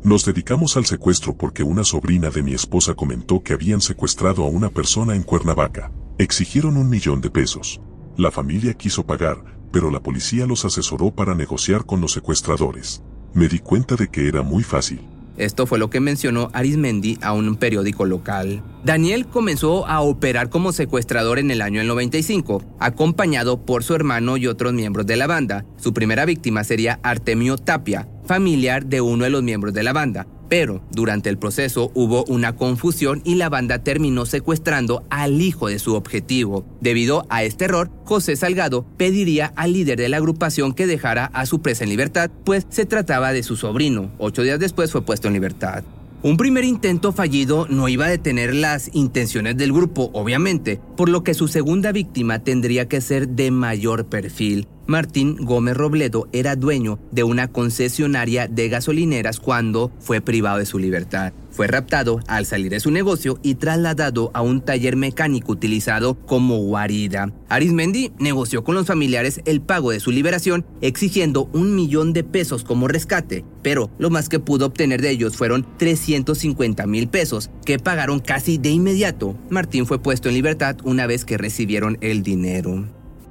Nos 0.03 0.23
dedicamos 0.23 0.77
al 0.77 0.85
secuestro 0.85 1.35
porque 1.35 1.61
una 1.61 1.83
sobrina 1.83 2.29
de 2.29 2.41
mi 2.41 2.53
esposa 2.53 2.93
comentó 2.93 3.43
que 3.43 3.53
habían 3.53 3.81
secuestrado 3.81 4.45
a 4.45 4.47
una 4.47 4.69
persona 4.69 5.13
en 5.13 5.23
Cuernavaca. 5.23 5.91
Exigieron 6.17 6.77
un 6.77 6.89
millón 6.89 7.19
de 7.19 7.29
pesos. 7.29 7.81
La 8.19 8.31
familia 8.31 8.73
quiso 8.73 9.05
pagar, 9.05 9.37
pero 9.71 9.89
la 9.89 10.03
policía 10.03 10.45
los 10.45 10.65
asesoró 10.65 11.09
para 11.09 11.35
negociar 11.35 11.85
con 11.85 12.01
los 12.01 12.11
secuestradores. 12.11 13.01
Me 13.33 13.47
di 13.47 13.59
cuenta 13.59 13.95
de 13.95 14.09
que 14.09 14.27
era 14.27 14.41
muy 14.41 14.61
fácil. 14.61 14.99
Esto 15.37 15.65
fue 15.65 15.79
lo 15.79 15.89
que 15.89 16.01
mencionó 16.01 16.49
Arismendi 16.51 17.17
a 17.21 17.31
un 17.31 17.55
periódico 17.55 18.03
local. 18.03 18.61
Daniel 18.83 19.25
comenzó 19.25 19.87
a 19.87 20.01
operar 20.01 20.49
como 20.49 20.73
secuestrador 20.73 21.39
en 21.39 21.49
el 21.49 21.61
año 21.61 21.81
95, 21.85 22.61
acompañado 22.81 23.65
por 23.65 23.85
su 23.85 23.95
hermano 23.95 24.35
y 24.35 24.47
otros 24.47 24.73
miembros 24.73 25.05
de 25.05 25.15
la 25.15 25.27
banda. 25.27 25.63
Su 25.77 25.93
primera 25.93 26.25
víctima 26.25 26.65
sería 26.65 26.99
Artemio 27.03 27.57
Tapia, 27.57 28.09
familiar 28.25 28.85
de 28.85 28.99
uno 28.99 29.23
de 29.23 29.29
los 29.29 29.43
miembros 29.43 29.73
de 29.73 29.83
la 29.83 29.93
banda. 29.93 30.27
Pero 30.49 30.81
durante 30.91 31.29
el 31.29 31.37
proceso 31.37 31.91
hubo 31.93 32.25
una 32.25 32.55
confusión 32.55 33.21
y 33.23 33.35
la 33.35 33.49
banda 33.49 33.83
terminó 33.83 34.25
secuestrando 34.25 35.03
al 35.09 35.41
hijo 35.41 35.67
de 35.67 35.79
su 35.79 35.95
objetivo. 35.95 36.65
Debido 36.81 37.25
a 37.29 37.43
este 37.43 37.65
error, 37.65 37.91
José 38.03 38.35
Salgado 38.35 38.85
pediría 38.97 39.53
al 39.55 39.73
líder 39.73 39.99
de 39.99 40.09
la 40.09 40.17
agrupación 40.17 40.73
que 40.73 40.87
dejara 40.87 41.25
a 41.25 41.45
su 41.45 41.61
presa 41.61 41.83
en 41.83 41.91
libertad, 41.91 42.31
pues 42.43 42.65
se 42.69 42.85
trataba 42.85 43.31
de 43.31 43.43
su 43.43 43.55
sobrino. 43.55 44.11
Ocho 44.17 44.41
días 44.41 44.59
después 44.59 44.91
fue 44.91 45.03
puesto 45.03 45.27
en 45.27 45.35
libertad. 45.35 45.83
Un 46.21 46.35
primer 46.35 46.65
intento 46.65 47.13
fallido 47.13 47.65
no 47.69 47.87
iba 47.87 48.05
a 48.05 48.09
detener 48.09 48.53
las 48.53 48.93
intenciones 48.93 49.55
del 49.55 49.71
grupo, 49.71 50.09
obviamente, 50.11 50.81
por 50.97 51.07
lo 51.07 51.23
que 51.23 51.33
su 51.33 51.47
segunda 51.47 51.93
víctima 51.93 52.39
tendría 52.39 52.89
que 52.89 52.99
ser 52.99 53.29
de 53.29 53.51
mayor 53.51 54.07
perfil. 54.07 54.67
Martín 54.85 55.37
Gómez 55.37 55.77
Robledo 55.77 56.27
era 56.33 56.57
dueño 56.57 56.99
de 57.11 57.23
una 57.23 57.47
concesionaria 57.47 58.49
de 58.49 58.67
gasolineras 58.67 59.39
cuando 59.39 59.93
fue 59.99 60.19
privado 60.19 60.57
de 60.57 60.65
su 60.65 60.77
libertad. 60.77 61.31
Fue 61.59 61.67
raptado 61.67 62.21
al 62.27 62.45
salir 62.45 62.71
de 62.71 62.79
su 62.79 62.89
negocio 62.89 63.37
y 63.43 63.55
trasladado 63.55 64.31
a 64.33 64.41
un 64.41 64.61
taller 64.61 64.95
mecánico 64.95 65.51
utilizado 65.51 66.17
como 66.17 66.55
guarida. 66.59 67.33
Arismendi 67.49 68.13
negoció 68.17 68.63
con 68.63 68.75
los 68.75 68.87
familiares 68.87 69.41
el 69.43 69.59
pago 69.59 69.91
de 69.91 69.99
su 69.99 70.11
liberación, 70.11 70.65
exigiendo 70.79 71.49
un 71.51 71.75
millón 71.75 72.13
de 72.13 72.23
pesos 72.23 72.63
como 72.63 72.87
rescate, 72.87 73.43
pero 73.61 73.91
lo 73.99 74.09
más 74.09 74.29
que 74.29 74.39
pudo 74.39 74.67
obtener 74.67 75.01
de 75.01 75.09
ellos 75.09 75.35
fueron 75.35 75.67
350 75.75 76.87
mil 76.87 77.09
pesos, 77.09 77.49
que 77.65 77.77
pagaron 77.77 78.19
casi 78.19 78.57
de 78.57 78.69
inmediato. 78.69 79.35
Martín 79.49 79.85
fue 79.85 80.01
puesto 80.01 80.29
en 80.29 80.35
libertad 80.35 80.77
una 80.85 81.07
vez 81.07 81.25
que 81.25 81.37
recibieron 81.37 81.97
el 81.99 82.23
dinero. 82.23 82.85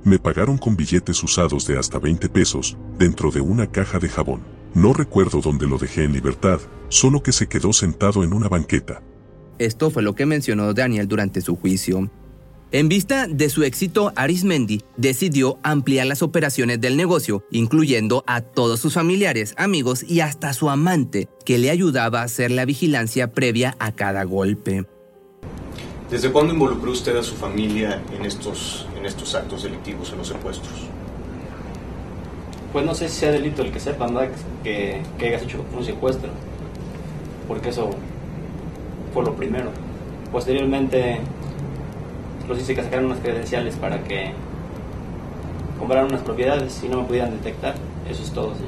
Me 0.05 0.19
pagaron 0.19 0.59
con 0.59 0.77
billetes 0.77 1.23
usados 1.23 1.67
de 1.67 1.79
hasta 1.79 1.99
20 1.99 2.29
pesos, 2.29 2.77
dentro 2.99 3.31
de 3.31 3.41
una 3.41 3.69
caja 3.69 3.99
de 3.99 4.11
jabón. 4.11 4.58
No 4.79 4.93
recuerdo 4.93 5.41
dónde 5.41 5.67
lo 5.67 5.77
dejé 5.77 6.05
en 6.05 6.13
libertad, 6.13 6.61
solo 6.89 7.21
que 7.21 7.33
se 7.33 7.49
quedó 7.49 7.73
sentado 7.73 8.23
en 8.23 8.33
una 8.33 8.49
banqueta. 8.49 9.03
Esto 9.59 9.91
fue 9.91 10.05
lo 10.05 10.15
que 10.15 10.25
mencionó 10.25 10.73
Daniel 10.73 11.09
durante 11.09 11.41
su 11.41 11.57
juicio. 11.57 12.09
En 12.71 12.89
vista 12.89 13.27
de 13.27 13.51
su 13.51 13.65
éxito, 13.65 14.13
Arismendi 14.15 14.85
decidió 14.97 15.59
ampliar 15.65 16.07
las 16.07 16.23
operaciones 16.23 16.81
del 16.81 16.97
negocio, 16.97 17.45
incluyendo 17.51 18.23
a 18.29 18.41
todos 18.41 18.79
sus 18.79 18.95
familiares, 18.95 19.53
amigos 19.57 20.05
y 20.05 20.21
hasta 20.21 20.53
su 20.53 20.71
amante, 20.71 21.29
que 21.45 21.59
le 21.59 21.71
ayudaba 21.71 22.21
a 22.21 22.27
hacer 22.27 22.53
la 22.53 22.65
vigilancia 22.65 23.33
previa 23.33 23.75
a 23.81 23.91
cada 23.91 24.23
golpe. 24.23 24.85
¿Desde 26.09 26.31
cuándo 26.31 26.53
involucró 26.53 26.93
usted 26.93 27.17
a 27.17 27.25
su 27.25 27.35
familia 27.35 28.01
en 28.17 28.25
estos, 28.25 28.87
en 28.97 29.07
estos 29.07 29.35
actos 29.35 29.65
delictivos, 29.65 30.13
en 30.13 30.19
los 30.19 30.29
secuestros? 30.29 30.89
Pues 32.73 32.85
no 32.85 32.95
sé 32.95 33.09
si 33.09 33.21
sea 33.21 33.31
delito 33.31 33.63
el 33.63 33.73
que 33.73 33.81
sepan 33.81 34.15
que, 34.63 35.01
que 35.19 35.27
hayas 35.27 35.43
hecho 35.43 35.65
un 35.77 35.85
secuestro, 35.85 36.31
porque 37.47 37.71
eso 37.71 37.91
fue 39.15 39.25
lo 39.25 39.35
primero. 39.35 39.71
Posteriormente 40.31 41.19
los 42.47 42.59
hice 42.59 42.75
que 42.75 42.83
sacaran 42.83 43.07
unas 43.07 43.19
credenciales 43.21 43.77
para 43.77 44.03
que 44.05 44.33
compraran 45.79 46.07
unas 46.07 46.23
propiedades 46.23 46.83
y 46.85 46.89
no 46.89 47.03
me 47.03 47.05
pudieran 47.05 47.31
detectar. 47.33 47.75
Eso 48.11 48.23
es 48.23 48.33
todo, 48.33 48.55
sí. 48.55 48.65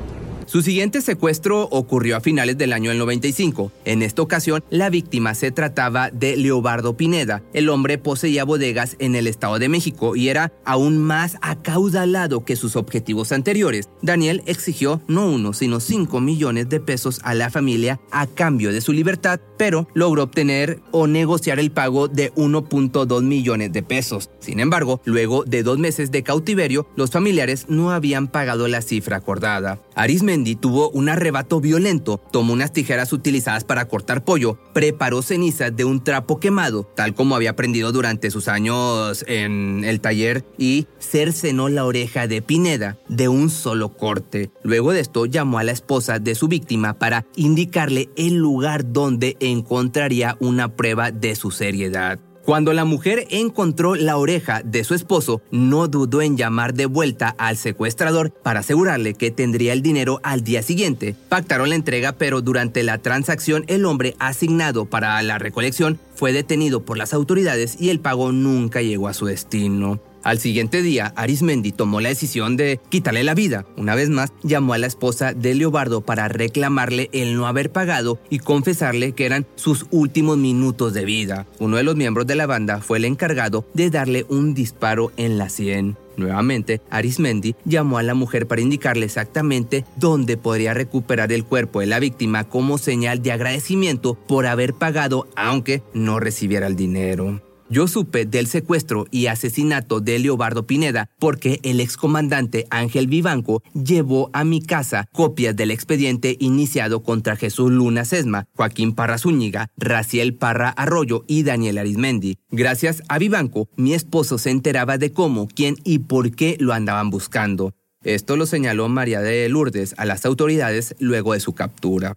Su 0.51 0.63
siguiente 0.63 1.01
secuestro 1.01 1.69
ocurrió 1.71 2.17
a 2.17 2.21
finales 2.21 2.59
del 2.59 2.73
año 2.73 2.93
95. 2.93 3.71
En 3.85 4.03
esta 4.03 4.21
ocasión, 4.23 4.65
la 4.69 4.91
víctima 4.91 5.33
se 5.37 5.53
trataba 5.53 6.11
de 6.11 6.37
Leobardo 6.37 6.97
Pineda. 6.97 7.41
El 7.53 7.69
hombre 7.69 7.99
poseía 7.99 8.43
bodegas 8.43 8.97
en 8.99 9.15
el 9.15 9.29
Estado 9.29 9.61
de 9.61 9.69
México 9.69 10.17
y 10.17 10.29
era 10.29 10.53
aún 10.65 10.99
más 10.99 11.37
acaudalado 11.41 12.45
que 12.45 12.57
sus 12.57 12.75
objetivos 12.75 13.31
anteriores. 13.31 13.91
Daniel 14.03 14.43
exigió 14.45 15.01
no 15.07 15.31
uno, 15.31 15.53
sino 15.53 15.79
5 15.79 16.21
millones 16.21 16.69
de 16.69 16.81
pesos 16.81 17.21
a 17.23 17.35
la 17.35 17.51
familia 17.51 18.01
a 18.11 18.27
cambio 18.27 18.73
de 18.73 18.81
su 18.81 18.93
libertad, 18.93 19.39
pero 19.57 19.87
logró 19.95 20.25
obtener 20.25 20.81
o 20.91 21.07
negociar 21.07 21.61
el 21.61 21.71
pago 21.71 22.09
de 22.09 22.33
1.2 22.35 23.23
millones 23.23 23.73
de 23.73 23.85
pesos. 23.85 24.31
Sin 24.41 24.59
embargo, 24.59 25.01
luego 25.05 25.45
de 25.45 25.63
dos 25.63 25.79
meses 25.79 26.11
de 26.11 26.25
cautiverio, 26.25 26.89
los 26.97 27.13
familiares 27.13 27.67
no 27.69 27.93
habían 27.93 28.27
pagado 28.27 28.67
la 28.67 28.83
cifra 28.83 29.19
acordada. 29.19 29.79
Arismendi 29.95 30.40
tuvo 30.57 30.91
un 30.91 31.09
arrebato 31.09 31.61
violento, 31.61 32.21
tomó 32.31 32.53
unas 32.53 32.73
tijeras 32.73 33.13
utilizadas 33.13 33.65
para 33.65 33.89
cortar 33.89 34.25
pollo, 34.25 34.59
preparó 34.73 35.23
cenizas 35.23 35.75
de 35.75 35.85
un 35.85 36.03
trapo 36.03 36.41
quemado, 36.41 36.85
tal 36.95 37.15
como 37.15 37.35
había 37.35 37.51
aprendido 37.51 37.93
durante 37.93 38.31
sus 38.31 38.49
años 38.49 39.25
en 39.29 39.85
el 39.85 40.01
taller, 40.01 40.45
y 40.59 40.87
cercenó 40.99 41.69
la 41.69 41.85
oreja 41.85 42.27
de 42.27 42.43
Pineda 42.43 42.99
de 43.09 43.29
un 43.29 43.51
solo 43.51 43.91
corte. 43.91 44.51
Luego 44.63 44.93
de 44.93 45.01
esto 45.01 45.27
llamó 45.27 45.59
a 45.59 45.65
la 45.65 45.73
esposa 45.73 46.19
de 46.19 46.35
su 46.35 46.49
víctima 46.49 46.99
para 46.99 47.27
indicarle 47.37 48.09
el 48.17 48.37
lugar 48.37 48.93
donde 48.93 49.37
encontraría 49.41 50.37
una 50.41 50.77
prueba 50.77 51.11
de 51.11 51.35
su 51.35 51.51
seriedad. 51.51 52.19
Cuando 52.45 52.73
la 52.73 52.85
mujer 52.85 53.27
encontró 53.31 53.95
la 53.95 54.17
oreja 54.17 54.63
de 54.65 54.83
su 54.83 54.95
esposo, 54.95 55.43
no 55.51 55.89
dudó 55.89 56.23
en 56.23 56.37
llamar 56.37 56.75
de 56.75 56.87
vuelta 56.87 57.35
al 57.39 57.57
secuestrador 57.57 58.31
para 58.31 58.61
asegurarle 58.61 59.15
que 59.15 59.31
tendría 59.31 59.73
el 59.73 59.83
dinero 59.83 60.21
al 60.23 60.43
día 60.43 60.63
siguiente. 60.63 61.15
Pactaron 61.29 61.69
la 61.69 61.75
entrega, 61.75 62.13
pero 62.13 62.41
durante 62.41 62.83
la 62.83 62.99
transacción 62.99 63.65
el 63.67 63.85
hombre 63.85 64.17
asignado 64.19 64.87
para 64.87 65.23
la 65.23 65.39
recolección 65.39 65.99
fue 66.15 66.33
detenido 66.33 66.85
por 66.85 66.97
las 66.97 67.13
autoridades 67.13 67.77
y 67.79 67.91
el 67.91 68.01
pago 68.01 68.33
nunca 68.33 68.81
llegó 68.83 69.09
a 69.09 69.15
su 69.15 69.27
destino. 69.27 70.01
Al 70.23 70.39
siguiente 70.39 70.83
día, 70.83 71.13
Arismendi 71.17 71.73
tomó 71.73 72.01
la 72.01 72.11
decisión 72.11 72.57
de 72.57 72.79
quitarle 72.91 73.25
la 73.25 73.35
vida. 73.35 73.65
Una 73.77 73.95
vez 73.95 74.11
más, 74.11 74.33
llamó 74.43 74.75
a 74.75 74.79
la 74.79 74.87
esposa 74.87 75.33
de 75.33 75.55
Leobardo 75.55 76.03
para 76.03 76.29
reclamarle 76.29 77.09
el 77.13 77.37
no 77.37 77.47
haber 77.47 77.73
pagado 77.73 78.21
y 78.29 78.39
confesarle 78.39 79.13
que 79.13 79.25
eran 79.25 79.47
sus 79.55 79.87
últimos 79.91 80.37
minutos 80.37 80.93
de 80.93 81.05
vida. 81.05 81.47
Uno 81.59 81.79
de 81.79 81.85
los 81.85 81.97
miembros 81.97 82.27
de 82.27 82.35
la 82.35 82.47
banda 82.47 82.81
fue 82.81 82.99
el 82.99 83.07
encargado 83.07 83.67
de 83.73 83.89
darle 83.91 84.27
un 84.29 84.53
disparo 84.53 85.11
en 85.17 85.39
la 85.39 85.49
sien. 85.49 85.97
Nuevamente, 86.17 86.83
Arismendi 86.91 87.57
llamó 87.65 87.97
a 87.97 88.03
la 88.03 88.13
mujer 88.13 88.47
para 88.47 88.61
indicarle 88.61 89.07
exactamente 89.07 89.87
dónde 89.97 90.37
podría 90.37 90.75
recuperar 90.75 91.33
el 91.33 91.45
cuerpo 91.45 91.81
de 91.81 91.87
la 91.87 91.99
víctima 91.99 92.45
como 92.45 92.77
señal 92.77 93.23
de 93.23 93.33
agradecimiento 93.33 94.15
por 94.15 94.47
haber 94.47 94.75
pagado 94.75 95.29
aunque 95.35 95.83
no 95.95 96.21
recibiera 96.21 96.67
el 96.67 96.77
dinero. 96.77 97.41
Yo 97.73 97.87
supe 97.87 98.27
del 98.27 98.49
secuestro 98.49 99.07
y 99.13 99.27
asesinato 99.27 100.01
de 100.01 100.19
Leobardo 100.19 100.67
Pineda 100.67 101.09
porque 101.21 101.61
el 101.63 101.79
excomandante 101.79 102.67
Ángel 102.69 103.07
Vivanco 103.07 103.63
llevó 103.75 104.29
a 104.33 104.43
mi 104.43 104.61
casa 104.61 105.09
copias 105.13 105.55
del 105.55 105.71
expediente 105.71 106.37
iniciado 106.41 107.05
contra 107.05 107.37
Jesús 107.37 107.71
Luna 107.71 108.05
Sesma, 108.05 108.49
Joaquín 108.57 108.93
Parra 108.93 109.19
Zúñiga, 109.19 109.71
Raciel 109.77 110.35
Parra 110.35 110.71
Arroyo 110.71 111.23
y 111.29 111.45
Daniel 111.45 111.79
Arismendi. 111.79 112.39
Gracias 112.51 113.05
a 113.09 113.19
Vivanco, 113.19 113.69
mi 113.77 113.95
esposo 113.95 114.37
se 114.39 114.51
enteraba 114.51 114.99
de 114.99 115.13
cómo, 115.13 115.47
quién 115.47 115.77
y 115.85 116.01
por 116.01 116.33
qué 116.33 116.57
lo 116.59 116.73
andaban 116.73 117.11
buscando. 117.11 117.73
Esto 118.03 118.37
lo 118.37 118.47
señaló 118.47 118.89
María 118.89 119.21
de 119.21 119.49
Lourdes 119.49 119.95
a 119.97 120.07
las 120.07 120.27
autoridades 120.27 120.97
luego 120.99 121.35
de 121.35 121.41
su 121.41 121.53
captura. 121.53 122.17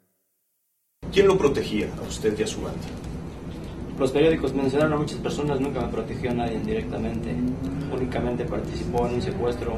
¿Quién 1.12 1.28
lo 1.28 1.38
protegía 1.38 1.94
a 2.00 2.02
usted 2.02 2.34
y 2.40 2.42
a 2.42 2.48
su 2.48 2.62
banda? 2.62 3.03
Los 4.00 4.12
periódicos 4.12 4.54
mencionaron 4.54 4.94
a 4.94 4.98
muchas 4.98 5.20
personas, 5.20 5.60
nunca 5.60 5.82
me 5.82 5.88
protegió 5.88 6.32
a 6.32 6.34
nadie 6.34 6.60
directamente. 6.60 7.36
Únicamente 7.94 8.44
participó 8.46 9.08
en 9.08 9.16
un 9.16 9.22
secuestro 9.22 9.78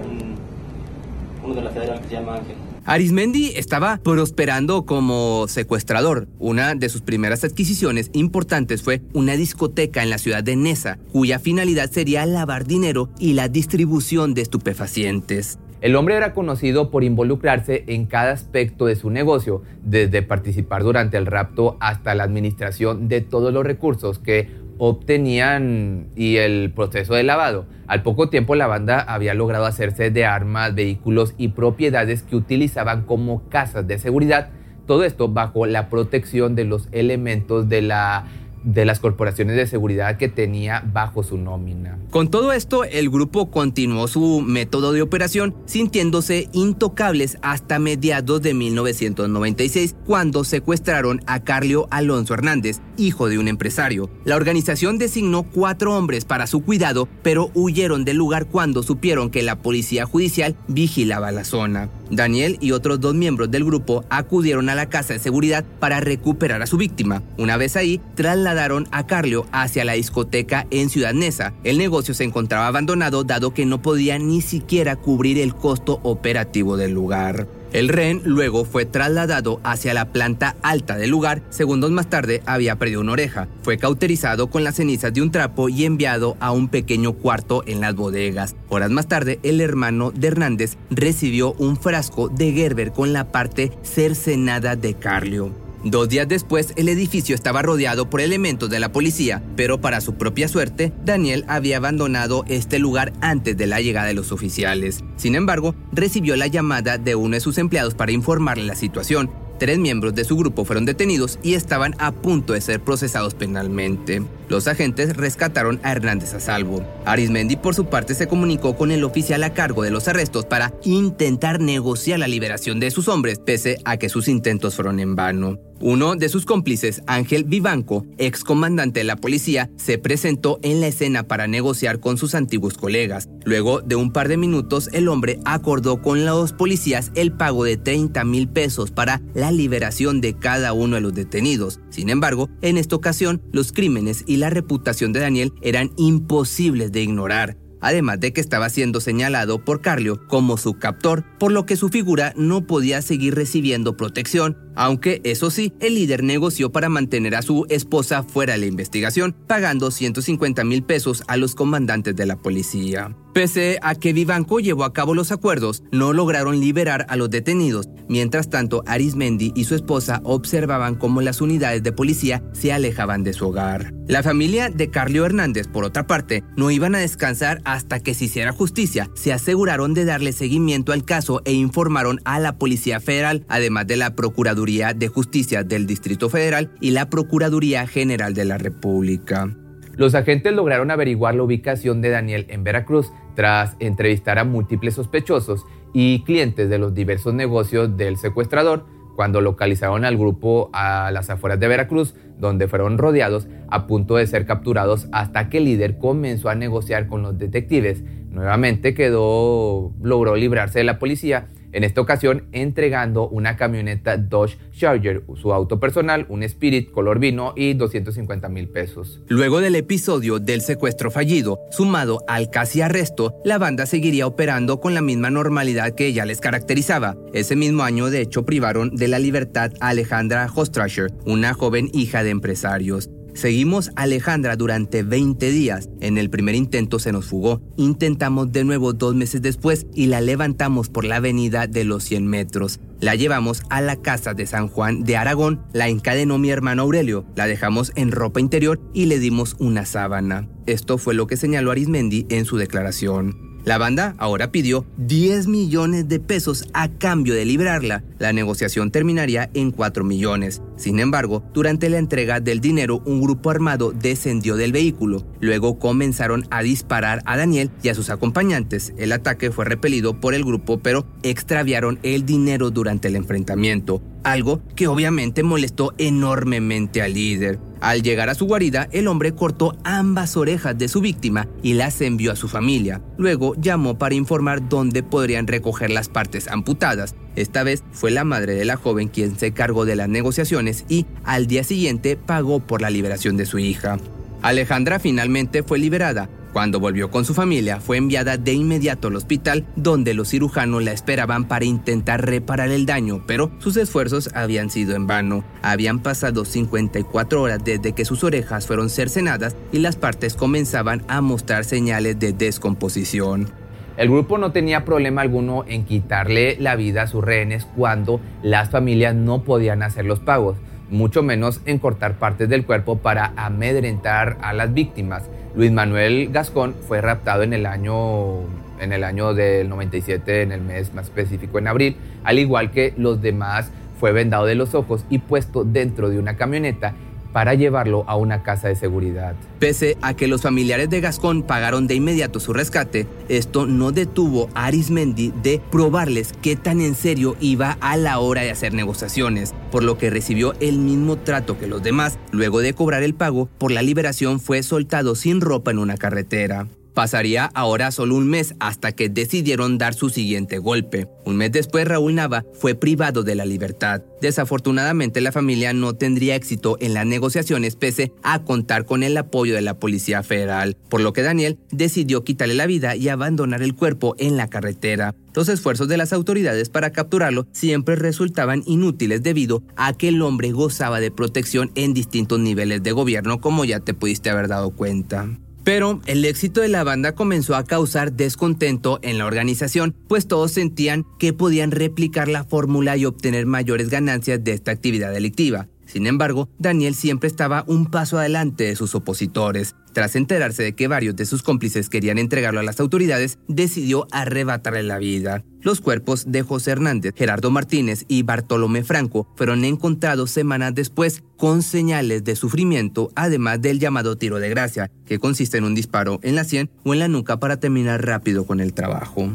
uno 1.43 1.53
de 1.53 1.61
la 1.61 1.69
federal 1.69 2.01
que 2.01 2.07
se 2.07 2.13
llama 2.13 2.35
Ángel. 2.35 2.55
Arismendi 2.87 3.53
estaba 3.55 3.97
prosperando 3.97 4.85
como 4.85 5.47
secuestrador. 5.47 6.27
Una 6.37 6.75
de 6.75 6.87
sus 6.87 7.01
primeras 7.01 7.43
adquisiciones 7.43 8.11
importantes 8.13 8.83
fue 8.83 9.01
una 9.13 9.35
discoteca 9.35 10.03
en 10.03 10.11
la 10.11 10.19
ciudad 10.19 10.43
de 10.43 10.55
Nesa, 10.55 10.99
cuya 11.11 11.39
finalidad 11.39 11.89
sería 11.91 12.25
lavar 12.27 12.65
dinero 12.65 13.09
y 13.19 13.33
la 13.33 13.47
distribución 13.47 14.35
de 14.35 14.43
estupefacientes. 14.43 15.57
El 15.81 15.95
hombre 15.95 16.15
era 16.15 16.33
conocido 16.33 16.89
por 16.89 17.03
involucrarse 17.03 17.83
en 17.87 18.05
cada 18.05 18.31
aspecto 18.31 18.85
de 18.85 18.95
su 18.95 19.09
negocio, 19.09 19.61
desde 19.83 20.23
participar 20.23 20.83
durante 20.83 21.17
el 21.17 21.25
rapto 21.25 21.77
hasta 21.79 22.15
la 22.15 22.23
administración 22.23 23.07
de 23.07 23.21
todos 23.21 23.53
los 23.53 23.65
recursos 23.65 24.19
que 24.19 24.49
obtenían 24.77 26.07
y 26.15 26.37
el 26.37 26.71
proceso 26.73 27.13
de 27.13 27.23
lavado. 27.23 27.65
Al 27.87 28.03
poco 28.03 28.29
tiempo 28.29 28.55
la 28.55 28.67
banda 28.67 28.99
había 28.99 29.33
logrado 29.33 29.65
hacerse 29.65 30.11
de 30.11 30.25
armas, 30.25 30.75
vehículos 30.75 31.33
y 31.37 31.49
propiedades 31.49 32.23
que 32.23 32.35
utilizaban 32.35 33.03
como 33.03 33.47
casas 33.49 33.87
de 33.87 33.99
seguridad. 33.99 34.49
Todo 34.87 35.03
esto 35.03 35.29
bajo 35.29 35.65
la 35.65 35.89
protección 35.89 36.55
de 36.55 36.65
los 36.65 36.87
elementos 36.91 37.69
de 37.69 37.81
la 37.81 38.25
de 38.65 38.83
las 38.83 38.99
corporaciones 38.99 39.55
de 39.55 39.67
seguridad 39.67 40.17
que 40.17 40.27
tenía 40.27 40.83
bajo 40.91 41.23
su 41.23 41.37
nómina. 41.37 41.97
Con 42.09 42.29
todo 42.29 42.51
esto, 42.51 42.83
el 42.83 43.09
grupo 43.09 43.51
continuó 43.51 44.07
su 44.07 44.41
método 44.41 44.91
de 44.91 45.01
operación, 45.01 45.55
sintiéndose 45.65 46.49
intocables 46.51 47.37
hasta 47.41 47.79
mediados 47.79 48.41
de 48.41 48.53
1996, 48.53 49.95
cuando 50.05 50.43
secuestraron 50.43 51.21
a 51.27 51.43
Carlio 51.43 51.87
Alonso 51.91 52.33
Hernández, 52.33 52.81
hijo 52.97 53.29
de 53.29 53.37
un 53.37 53.47
empresario. 53.47 54.09
La 54.25 54.35
organización 54.35 54.97
designó 54.97 55.43
cuatro 55.43 55.95
hombres 55.95 56.25
para 56.25 56.47
su 56.47 56.61
cuidado, 56.61 57.07
pero 57.21 57.51
huyeron 57.53 58.03
del 58.03 58.17
lugar 58.17 58.47
cuando 58.47 58.81
supieron 58.81 59.29
que 59.29 59.43
la 59.43 59.57
policía 59.57 60.05
judicial 60.05 60.55
vigilaba 60.67 61.31
la 61.31 61.43
zona. 61.43 61.89
Daniel 62.09 62.57
y 62.61 62.71
otros 62.71 62.99
dos 62.99 63.15
miembros 63.15 63.51
del 63.51 63.65
grupo 63.65 64.05
acudieron 64.09 64.69
a 64.69 64.75
la 64.75 64.89
casa 64.89 65.13
de 65.13 65.19
seguridad 65.19 65.65
para 65.79 65.99
recuperar 65.99 66.61
a 66.61 66.67
su 66.67 66.77
víctima. 66.77 67.23
Una 67.37 67.57
vez 67.57 67.75
ahí, 67.75 68.01
trasladaron 68.15 68.87
a 68.91 69.07
Carlio 69.07 69.45
hacia 69.51 69.85
la 69.85 69.93
discoteca 69.93 70.67
en 70.71 70.89
Ciudad 70.89 71.13
Neza. 71.13 71.53
El 71.63 71.77
negocio 71.77 72.13
se 72.13 72.23
encontraba 72.23 72.67
abandonado 72.67 73.23
dado 73.23 73.53
que 73.53 73.65
no 73.65 73.81
podía 73.81 74.19
ni 74.19 74.41
siquiera 74.41 74.95
cubrir 74.95 75.39
el 75.39 75.55
costo 75.55 75.99
operativo 76.03 76.77
del 76.77 76.91
lugar. 76.91 77.47
El 77.75 77.89
rehén 77.89 78.21
luego 78.23 78.63
fue 78.63 78.85
trasladado 78.85 79.59
hacia 79.65 79.93
la 79.93 80.13
planta 80.13 80.55
alta 80.61 80.95
del 80.95 81.09
lugar. 81.09 81.41
Segundos 81.49 81.91
más 81.91 82.09
tarde 82.09 82.41
había 82.45 82.77
perdido 82.77 83.01
una 83.01 83.11
oreja. 83.11 83.49
Fue 83.63 83.77
cauterizado 83.77 84.49
con 84.49 84.63
las 84.63 84.75
cenizas 84.75 85.13
de 85.13 85.21
un 85.21 85.29
trapo 85.29 85.67
y 85.67 85.83
enviado 85.83 86.37
a 86.39 86.53
un 86.53 86.69
pequeño 86.69 87.11
cuarto 87.11 87.65
en 87.67 87.81
las 87.81 87.93
bodegas. 87.93 88.55
Horas 88.69 88.91
más 88.91 89.09
tarde, 89.09 89.41
el 89.43 89.59
hermano 89.59 90.11
de 90.11 90.27
Hernández 90.27 90.77
recibió 90.89 91.51
un 91.57 91.75
frasco 91.75 92.29
de 92.29 92.53
Gerber 92.53 92.93
con 92.93 93.11
la 93.11 93.33
parte 93.33 93.73
cercenada 93.83 94.77
de 94.77 94.93
Carlio. 94.93 95.64
Dos 95.85 96.09
días 96.09 96.27
después, 96.27 96.73
el 96.77 96.89
edificio 96.89 97.35
estaba 97.35 97.61
rodeado 97.61 98.09
por 98.09 98.19
elementos 98.19 98.71
de 98.71 98.79
la 98.79 98.91
policía, 98.91 99.43
pero 99.55 99.79
para 99.79 100.01
su 100.01 100.15
propia 100.15 100.47
suerte, 100.47 100.91
Daniel 101.05 101.45
había 101.47 101.77
abandonado 101.77 102.43
este 102.47 102.79
lugar 102.79 103.13
antes 103.21 103.55
de 103.55 103.67
la 103.67 103.81
llegada 103.81 104.07
de 104.07 104.15
los 104.15 104.31
oficiales. 104.31 105.03
Sin 105.15 105.35
embargo, 105.35 105.75
recibió 105.91 106.35
la 106.37 106.47
llamada 106.47 106.97
de 106.97 107.13
uno 107.13 107.35
de 107.35 107.39
sus 107.39 107.59
empleados 107.59 107.93
para 107.93 108.11
informarle 108.11 108.63
la 108.63 108.73
situación. 108.73 109.29
Tres 109.59 109.77
miembros 109.77 110.15
de 110.15 110.25
su 110.25 110.35
grupo 110.35 110.65
fueron 110.65 110.85
detenidos 110.85 111.39
y 111.41 111.53
estaban 111.53 111.95
a 111.99 112.11
punto 112.11 112.53
de 112.53 112.61
ser 112.61 112.81
procesados 112.81 113.35
penalmente. 113.35 114.23
Los 114.49 114.67
agentes 114.67 115.15
rescataron 115.15 115.79
a 115.83 115.91
Hernández 115.93 116.33
a 116.33 116.39
salvo. 116.39 116.83
Arismendi 117.05 117.55
por 117.55 117.73
su 117.73 117.85
parte 117.85 118.15
se 118.15 118.27
comunicó 118.27 118.75
con 118.75 118.91
el 118.91 119.03
oficial 119.03 119.43
a 119.43 119.53
cargo 119.53 119.83
de 119.83 119.91
los 119.91 120.07
arrestos 120.07 120.45
para 120.45 120.73
intentar 120.83 121.61
negociar 121.61 122.19
la 122.19 122.27
liberación 122.27 122.81
de 122.81 122.91
sus 122.91 123.07
hombres, 123.07 123.39
pese 123.39 123.77
a 123.85 123.97
que 123.97 124.09
sus 124.09 124.27
intentos 124.27 124.75
fueron 124.75 124.99
en 124.99 125.15
vano. 125.15 125.57
Uno 125.87 126.15
de 126.15 126.29
sus 126.29 126.45
cómplices, 126.45 127.03
Ángel 127.05 127.43
Vivanco, 127.43 128.07
ex 128.17 128.43
comandante 128.43 129.01
de 129.01 129.03
la 129.03 129.17
policía, 129.17 129.69
se 129.75 129.99
presentó 129.99 130.57
en 130.63 130.81
la 130.81 130.87
escena 130.87 131.27
para 131.27 131.45
negociar 131.45 131.99
con 131.99 132.17
sus 132.17 132.33
antiguos 132.33 132.73
colegas. 132.73 133.29
Luego 133.43 133.81
de 133.81 133.95
un 133.95 134.11
par 134.11 134.27
de 134.27 134.35
minutos, 134.35 134.89
el 134.93 135.07
hombre 135.07 135.37
acordó 135.45 136.01
con 136.01 136.25
los 136.25 136.53
policías 136.53 137.11
el 137.13 137.33
pago 137.33 137.63
de 137.63 137.77
30 137.77 138.23
mil 138.23 138.47
pesos 138.47 138.89
para 138.89 139.21
la 139.35 139.51
liberación 139.51 140.21
de 140.21 140.33
cada 140.33 140.73
uno 140.73 140.95
de 140.95 141.01
los 141.01 141.13
detenidos. 141.13 141.79
Sin 141.91 142.09
embargo, 142.09 142.49
en 142.63 142.77
esta 142.77 142.95
ocasión, 142.95 143.43
los 143.51 143.71
crímenes 143.71 144.23
y 144.25 144.37
la 144.37 144.49
reputación 144.49 145.13
de 145.13 145.19
Daniel 145.19 145.53
eran 145.61 145.91
imposibles 145.97 146.91
de 146.93 147.03
ignorar 147.03 147.57
además 147.85 148.19
de 148.19 148.33
que 148.33 148.41
estaba 148.41 148.67
siendo 148.69 148.99
señalado 148.99 149.63
por 149.63 149.79
Carlio 149.81 150.25
como 150.27 150.57
su 150.57 150.79
captor, 150.79 151.23
por 151.37 151.51
lo 151.51 151.67
que 151.67 151.75
su 151.75 151.89
figura 151.89 152.33
no 152.35 152.65
podía 152.65 153.03
seguir 153.03 153.35
recibiendo 153.35 153.95
protección, 153.95 154.57
aunque 154.75 155.21
eso 155.23 155.51
sí, 155.51 155.71
el 155.79 155.93
líder 155.93 156.23
negoció 156.23 156.71
para 156.71 156.89
mantener 156.89 157.35
a 157.35 157.43
su 157.43 157.67
esposa 157.69 158.23
fuera 158.23 158.53
de 158.53 158.59
la 158.59 158.65
investigación, 158.65 159.35
pagando 159.47 159.91
150 159.91 160.63
mil 160.63 160.83
pesos 160.83 161.23
a 161.27 161.37
los 161.37 161.53
comandantes 161.53 162.15
de 162.15 162.25
la 162.25 162.37
policía. 162.37 163.15
Pese 163.35 163.79
a 163.81 163.95
que 163.95 164.13
Vivanco 164.13 164.61
llevó 164.61 164.85
a 164.85 164.93
cabo 164.93 165.13
los 165.13 165.33
acuerdos, 165.33 165.83
no 165.91 166.13
lograron 166.13 166.61
liberar 166.61 167.05
a 167.09 167.17
los 167.17 167.29
detenidos. 167.29 167.89
Mientras 168.07 168.49
tanto, 168.49 168.81
Arismendi 168.87 169.51
y 169.57 169.65
su 169.65 169.75
esposa 169.75 170.21
observaban 170.23 170.95
cómo 170.95 171.19
las 171.19 171.41
unidades 171.41 171.83
de 171.83 171.91
policía 171.91 172.41
se 172.53 172.71
alejaban 172.71 173.25
de 173.25 173.33
su 173.33 173.49
hogar. 173.49 173.93
La 174.07 174.23
familia 174.23 174.69
de 174.69 174.89
Carlio 174.89 175.25
Hernández, 175.25 175.67
por 175.67 175.83
otra 175.83 176.07
parte, 176.07 176.45
no 176.55 176.71
iban 176.71 176.95
a 176.95 176.99
descansar 176.99 177.59
hasta 177.65 177.99
que 177.99 178.13
se 178.13 178.23
hiciera 178.23 178.53
justicia. 178.53 179.09
Se 179.15 179.33
aseguraron 179.33 179.93
de 179.93 180.05
darle 180.05 180.31
seguimiento 180.31 180.93
al 180.93 181.03
caso 181.03 181.41
e 181.43 181.51
informaron 181.51 182.21
a 182.23 182.39
la 182.39 182.57
Policía 182.57 183.01
Federal, 183.01 183.45
además 183.49 183.85
de 183.85 183.97
la 183.97 184.15
Procuraduría 184.15 184.93
de 184.93 185.09
Justicia 185.09 185.65
del 185.65 185.87
Distrito 185.87 186.29
Federal 186.29 186.71
y 186.79 186.91
la 186.91 187.09
Procuraduría 187.09 187.85
General 187.85 188.33
de 188.33 188.45
la 188.45 188.57
República. 188.57 189.53
Los 189.97 190.13
agentes 190.13 190.53
lograron 190.53 190.91
averiguar 190.91 191.35
la 191.35 191.43
ubicación 191.43 192.01
de 192.01 192.09
Daniel 192.09 192.45
en 192.49 192.63
Veracruz 192.65 193.11
tras 193.35 193.75
entrevistar 193.79 194.39
a 194.39 194.43
múltiples 194.43 194.95
sospechosos 194.95 195.65
y 195.93 196.23
clientes 196.23 196.69
de 196.69 196.77
los 196.77 196.93
diversos 196.93 197.33
negocios 197.33 197.95
del 197.95 198.17
secuestrador. 198.17 198.85
Cuando 199.15 199.39
localizaron 199.39 200.03
al 200.03 200.17
grupo 200.17 200.69
a 200.73 201.09
las 201.11 201.29
afueras 201.29 201.59
de 201.59 201.69
Veracruz, 201.69 202.15
donde 202.37 202.67
fueron 202.67 202.97
rodeados 202.97 203.47
a 203.69 203.87
punto 203.87 204.17
de 204.17 204.27
ser 204.27 204.45
capturados 204.45 205.07
hasta 205.13 205.49
que 205.49 205.59
el 205.59 205.65
líder 205.65 205.97
comenzó 205.97 206.49
a 206.49 206.55
negociar 206.55 207.07
con 207.07 207.21
los 207.21 207.37
detectives. 207.37 208.03
Nuevamente 208.29 208.93
quedó, 208.93 209.93
logró 210.01 210.35
librarse 210.35 210.79
de 210.79 210.85
la 210.85 210.99
policía 210.99 211.47
en 211.75 211.83
esta 211.83 212.01
ocasión 212.01 212.45
entregando 212.53 213.27
una 213.27 213.57
camioneta 213.57 214.17
Dodge 214.17 214.57
Charger, 214.71 215.23
su 215.35 215.53
auto 215.53 215.79
personal, 215.79 216.25
un 216.29 216.41
Spirit 216.43 216.89
color 216.91 217.19
vino 217.19 217.53
y 217.55 217.73
250 217.73 218.47
mil 218.49 218.69
pesos. 218.69 219.21
Luego 219.27 219.59
del 219.59 219.75
episodio 219.75 220.39
del 220.39 220.61
secuestro 220.61 221.11
fallido, 221.11 221.59
sumado 221.71 222.23
al 222.27 222.49
casi 222.49 222.81
arresto, 222.81 223.35
la 223.43 223.57
banda 223.57 223.85
seguiría 223.85 224.25
operando 224.25 224.79
con 224.79 224.93
la 224.93 225.01
misma 225.01 225.29
normalidad 225.29 225.95
que 225.95 226.13
ya 226.13 226.25
les 226.25 226.39
caracterizaba. 226.39 227.17
Ese 227.33 227.57
mismo 227.57 227.83
año, 227.83 228.09
de 228.09 228.21
hecho, 228.21 228.45
privaron 228.45 228.95
de 228.95 229.09
la 229.09 229.19
libertad 229.19 229.73
a 229.81 229.89
Alejandra 229.89 230.49
Hostrasher, 230.53 231.11
una 231.25 231.53
joven 231.53 231.89
hija 231.93 232.23
de 232.23 232.29
empresarios. 232.29 233.09
Seguimos 233.35 233.91
a 233.97 234.03
Alejandra 234.03 234.55
durante 234.55 235.03
20 235.03 235.51
días. 235.51 235.89
En 235.99 236.17
el 236.17 236.29
primer 236.29 236.55
intento 236.55 236.99
se 236.99 237.11
nos 237.11 237.25
fugó. 237.25 237.61
Intentamos 237.75 238.53
de 238.53 238.63
nuevo 238.63 238.93
dos 238.93 239.13
meses 239.13 239.41
después 239.41 239.87
y 239.93 240.05
la 240.05 240.21
levantamos 240.21 240.87
por 240.87 241.03
la 241.03 241.17
avenida 241.17 241.67
de 241.67 241.83
los 241.83 242.05
100 242.05 242.25
metros. 242.25 242.79
La 243.01 243.15
llevamos 243.15 243.63
a 243.69 243.81
la 243.81 243.97
casa 243.97 244.33
de 244.33 244.47
San 244.47 244.69
Juan 244.69 245.03
de 245.03 245.17
Aragón, 245.17 245.63
la 245.73 245.89
encadenó 245.89 246.37
mi 246.37 246.49
hermano 246.49 246.83
Aurelio, 246.83 247.25
la 247.35 247.45
dejamos 247.45 247.91
en 247.95 248.11
ropa 248.11 248.39
interior 248.39 248.79
y 248.93 249.07
le 249.07 249.19
dimos 249.19 249.57
una 249.59 249.85
sábana. 249.85 250.47
Esto 250.65 250.97
fue 250.97 251.13
lo 251.13 251.27
que 251.27 251.35
señaló 251.35 251.71
Arismendi 251.71 252.25
en 252.29 252.45
su 252.45 252.55
declaración. 252.55 253.54
La 253.65 253.79
banda 253.79 254.13
ahora 254.19 254.51
pidió 254.51 254.85
10 254.97 255.47
millones 255.47 256.07
de 256.07 256.19
pesos 256.19 256.67
a 256.73 256.87
cambio 256.87 257.33
de 257.33 257.45
librarla. 257.45 258.03
La 258.19 258.31
negociación 258.31 258.91
terminaría 258.91 259.49
en 259.55 259.71
4 259.71 260.03
millones. 260.03 260.61
Sin 260.77 260.99
embargo, 260.99 261.43
durante 261.51 261.89
la 261.89 261.97
entrega 261.97 262.39
del 262.39 262.61
dinero, 262.61 263.01
un 263.05 263.21
grupo 263.21 263.49
armado 263.49 263.91
descendió 263.91 264.55
del 264.55 264.71
vehículo. 264.71 265.25
Luego 265.39 265.79
comenzaron 265.79 266.45
a 266.51 266.61
disparar 266.61 267.23
a 267.25 267.37
Daniel 267.37 267.71
y 267.81 267.89
a 267.89 267.95
sus 267.95 268.11
acompañantes. 268.11 268.93
El 268.97 269.11
ataque 269.11 269.49
fue 269.49 269.65
repelido 269.65 270.19
por 270.19 270.35
el 270.35 270.45
grupo, 270.45 270.77
pero 270.77 271.07
extraviaron 271.23 271.97
el 272.03 272.23
dinero 272.23 272.69
durante 272.69 273.07
el 273.07 273.15
enfrentamiento 273.15 273.99
algo 274.25 274.61
que 274.75 274.87
obviamente 274.87 275.43
molestó 275.43 275.93
enormemente 275.97 277.01
al 277.01 277.13
líder. 277.13 277.59
Al 277.85 278.01
llegar 278.01 278.29
a 278.29 278.33
su 278.33 278.47
guarida, 278.47 278.89
el 278.93 279.07
hombre 279.07 279.35
cortó 279.35 279.77
ambas 279.83 280.37
orejas 280.37 280.75
de 280.75 280.87
su 280.87 281.01
víctima 281.01 281.47
y 281.61 281.75
las 281.75 282.01
envió 282.01 282.31
a 282.31 282.35
su 282.35 282.47
familia. 282.47 282.99
Luego 283.15 283.53
llamó 283.61 283.99
para 283.99 284.15
informar 284.15 284.67
dónde 284.67 285.03
podrían 285.03 285.45
recoger 285.45 285.91
las 285.91 286.09
partes 286.09 286.47
amputadas. 286.47 287.13
Esta 287.35 287.61
vez 287.61 287.83
fue 287.91 288.09
la 288.09 288.23
madre 288.23 288.55
de 288.55 288.65
la 288.65 288.75
joven 288.75 289.07
quien 289.07 289.37
se 289.37 289.51
cargó 289.51 289.85
de 289.85 289.95
las 289.95 290.09
negociaciones 290.09 290.83
y 290.89 291.05
al 291.25 291.45
día 291.45 291.63
siguiente 291.63 292.17
pagó 292.17 292.59
por 292.59 292.81
la 292.81 292.89
liberación 292.89 293.37
de 293.37 293.45
su 293.45 293.59
hija. 293.59 293.99
Alejandra 294.41 294.97
finalmente 294.97 295.61
fue 295.61 295.77
liberada, 295.77 296.27
cuando 296.55 296.79
volvió 296.79 297.11
con 297.11 297.25
su 297.25 297.33
familia, 297.33 297.81
fue 297.81 297.97
enviada 297.97 298.37
de 298.37 298.53
inmediato 298.53 299.09
al 299.09 299.17
hospital 299.17 299.65
donde 299.75 300.13
los 300.13 300.29
cirujanos 300.29 300.81
la 300.81 300.93
esperaban 300.93 301.49
para 301.49 301.65
intentar 301.65 302.25
reparar 302.25 302.69
el 302.69 302.85
daño, 302.85 303.21
pero 303.27 303.51
sus 303.59 303.75
esfuerzos 303.75 304.33
habían 304.33 304.69
sido 304.69 304.95
en 304.95 305.05
vano. 305.05 305.43
Habían 305.61 305.99
pasado 305.99 306.45
54 306.45 307.41
horas 307.41 307.59
desde 307.61 307.91
que 307.91 308.05
sus 308.05 308.23
orejas 308.23 308.67
fueron 308.67 308.89
cercenadas 308.89 309.53
y 309.73 309.79
las 309.79 309.97
partes 309.97 310.35
comenzaban 310.35 311.03
a 311.09 311.19
mostrar 311.19 311.65
señales 311.65 312.19
de 312.19 312.31
descomposición. 312.31 313.49
El 313.97 314.07
grupo 314.07 314.37
no 314.37 314.53
tenía 314.53 314.85
problema 314.85 315.23
alguno 315.23 315.65
en 315.67 315.83
quitarle 315.83 316.55
la 316.57 316.77
vida 316.77 317.01
a 317.01 317.07
sus 317.07 317.21
rehenes 317.21 317.67
cuando 317.75 318.21
las 318.43 318.69
familias 318.69 319.13
no 319.13 319.43
podían 319.43 319.83
hacer 319.83 320.05
los 320.05 320.21
pagos, 320.21 320.55
mucho 320.89 321.21
menos 321.21 321.59
en 321.65 321.79
cortar 321.79 322.17
partes 322.17 322.47
del 322.47 322.65
cuerpo 322.65 322.99
para 322.99 323.33
amedrentar 323.35 324.37
a 324.41 324.53
las 324.53 324.73
víctimas. 324.73 325.23
Luis 325.55 325.71
Manuel 325.71 326.29
Gascón 326.33 326.75
fue 326.85 326.99
raptado 326.99 327.43
en 327.43 327.53
el 327.53 327.65
año 327.65 328.41
en 328.81 328.91
el 328.91 329.05
año 329.05 329.33
del 329.33 329.69
97, 329.69 330.41
en 330.41 330.51
el 330.51 330.59
mes 330.59 330.93
más 330.93 331.05
específico, 331.05 331.59
en 331.59 331.67
abril, 331.67 331.95
al 332.25 332.39
igual 332.39 332.71
que 332.71 332.93
los 332.97 333.21
demás, 333.21 333.71
fue 333.97 334.11
vendado 334.11 334.45
de 334.45 334.55
los 334.55 334.75
ojos 334.75 335.05
y 335.09 335.19
puesto 335.19 335.63
dentro 335.63 336.09
de 336.09 336.19
una 336.19 336.35
camioneta 336.35 336.93
para 337.35 337.53
llevarlo 337.53 338.05
a 338.07 338.15
una 338.15 338.43
casa 338.43 338.69
de 338.69 338.77
seguridad. 338.77 339.35
Pese 339.59 339.97
a 340.01 340.13
que 340.13 340.29
los 340.29 340.41
familiares 340.41 340.89
de 340.89 341.01
Gascón 341.01 341.43
pagaron 341.43 341.85
de 341.85 341.95
inmediato 341.95 342.39
su 342.39 342.53
rescate, 342.53 343.07
esto 343.27 343.65
no 343.65 343.91
detuvo 343.91 344.47
a 344.53 344.67
Arismendi 344.67 345.33
de 345.43 345.61
probarles 345.69 346.31
qué 346.41 346.55
tan 346.55 346.79
en 346.79 346.95
serio 346.95 347.35
iba 347.41 347.77
a 347.81 347.97
la 347.97 348.19
hora 348.19 348.43
de 348.43 348.51
hacer 348.51 348.73
negociaciones, 348.73 349.53
por 349.69 349.83
lo 349.83 349.97
que 349.97 350.09
recibió 350.09 350.53
el 350.61 350.77
mismo 350.77 351.17
trato 351.17 351.59
que 351.59 351.67
los 351.67 351.83
demás. 351.83 352.17
Luego 352.31 352.61
de 352.61 352.73
cobrar 352.73 353.03
el 353.03 353.15
pago 353.15 353.49
por 353.57 353.71
la 353.71 353.81
liberación 353.81 354.39
fue 354.39 354.63
soltado 354.63 355.13
sin 355.15 355.41
ropa 355.41 355.71
en 355.71 355.79
una 355.79 355.97
carretera. 355.97 356.67
Pasaría 356.95 357.51
ahora 357.53 357.91
solo 357.91 358.15
un 358.15 358.29
mes 358.29 358.55
hasta 358.61 358.93
que 358.93 359.09
decidieron 359.09 359.77
dar 359.77 359.93
su 359.95 360.09
siguiente 360.09 360.59
golpe. 360.59 361.09
Un 361.25 361.35
mes 361.35 361.51
después 361.51 361.85
Raúl 361.85 362.15
Nava 362.15 362.45
fue 362.53 362.73
privado 362.73 363.23
de 363.23 363.35
la 363.35 363.45
libertad. 363.45 364.01
Desafortunadamente 364.21 365.19
la 365.19 365.33
familia 365.33 365.73
no 365.73 365.95
tendría 365.95 366.35
éxito 366.35 366.77
en 366.79 366.93
las 366.93 367.05
negociaciones 367.05 367.75
pese 367.75 368.13
a 368.23 368.43
contar 368.43 368.85
con 368.85 369.03
el 369.03 369.17
apoyo 369.17 369.55
de 369.55 369.61
la 369.61 369.77
Policía 369.77 370.23
Federal, 370.23 370.77
por 370.87 371.01
lo 371.01 371.11
que 371.11 371.21
Daniel 371.21 371.59
decidió 371.69 372.23
quitarle 372.23 372.53
la 372.53 372.65
vida 372.65 372.95
y 372.95 373.09
abandonar 373.09 373.61
el 373.61 373.75
cuerpo 373.75 374.15
en 374.17 374.37
la 374.37 374.47
carretera. 374.47 375.15
Los 375.33 375.49
esfuerzos 375.49 375.89
de 375.89 375.97
las 375.97 376.13
autoridades 376.13 376.69
para 376.69 376.93
capturarlo 376.93 377.45
siempre 377.51 377.97
resultaban 377.97 378.63
inútiles 378.65 379.21
debido 379.21 379.63
a 379.75 379.91
que 379.91 380.07
el 380.07 380.21
hombre 380.21 380.53
gozaba 380.53 381.01
de 381.01 381.11
protección 381.11 381.71
en 381.75 381.93
distintos 381.93 382.39
niveles 382.39 382.83
de 382.83 382.93
gobierno 382.93 383.41
como 383.41 383.65
ya 383.65 383.81
te 383.81 383.93
pudiste 383.93 384.29
haber 384.29 384.47
dado 384.47 384.71
cuenta. 384.71 385.27
Pero 385.65 385.99
el 386.05 386.23
éxito 386.25 386.61
de 386.61 386.67
la 386.67 386.83
banda 386.83 387.15
comenzó 387.15 387.55
a 387.55 387.63
causar 387.63 388.13
descontento 388.13 388.99
en 389.01 389.17
la 389.17 389.25
organización, 389.25 389.95
pues 390.07 390.27
todos 390.27 390.51
sentían 390.51 391.07
que 391.17 391.33
podían 391.33 391.71
replicar 391.71 392.27
la 392.27 392.43
fórmula 392.43 392.95
y 392.97 393.05
obtener 393.05 393.47
mayores 393.47 393.89
ganancias 393.89 394.43
de 394.43 394.53
esta 394.53 394.69
actividad 394.69 395.11
delictiva. 395.11 395.67
Sin 395.87 396.05
embargo, 396.05 396.49
Daniel 396.59 396.93
siempre 396.93 397.27
estaba 397.27 397.63
un 397.65 397.87
paso 397.87 398.19
adelante 398.19 398.65
de 398.65 398.75
sus 398.75 398.93
opositores. 398.93 399.75
Tras 399.95 400.17
enterarse 400.17 400.61
de 400.61 400.75
que 400.75 400.89
varios 400.89 401.15
de 401.15 401.25
sus 401.25 401.41
cómplices 401.41 401.87
querían 401.87 402.17
entregarlo 402.17 402.59
a 402.59 402.63
las 402.63 402.81
autoridades, 402.81 403.39
decidió 403.47 404.07
arrebatarle 404.11 404.83
la 404.83 404.97
vida. 404.97 405.45
Los 405.61 405.79
cuerpos 405.79 406.25
de 406.27 406.41
José 406.41 406.71
Hernández, 406.71 407.13
Gerardo 407.15 407.49
Martínez 407.49 408.03
y 408.09 408.23
Bartolomé 408.23 408.83
Franco 408.83 409.25
fueron 409.37 409.63
encontrados 409.63 410.31
semanas 410.31 410.75
después 410.75 411.23
con 411.37 411.61
señales 411.61 412.25
de 412.25 412.35
sufrimiento, 412.35 413.09
además 413.15 413.61
del 413.61 413.79
llamado 413.79 414.17
tiro 414.17 414.37
de 414.39 414.49
gracia, 414.49 414.91
que 415.05 415.17
consiste 415.17 415.59
en 415.59 415.63
un 415.63 415.75
disparo 415.75 416.19
en 416.23 416.35
la 416.35 416.43
sien 416.43 416.69
o 416.83 416.91
en 416.91 416.99
la 416.99 417.07
nuca 417.07 417.39
para 417.39 417.61
terminar 417.61 418.05
rápido 418.05 418.45
con 418.45 418.59
el 418.59 418.73
trabajo. 418.73 419.31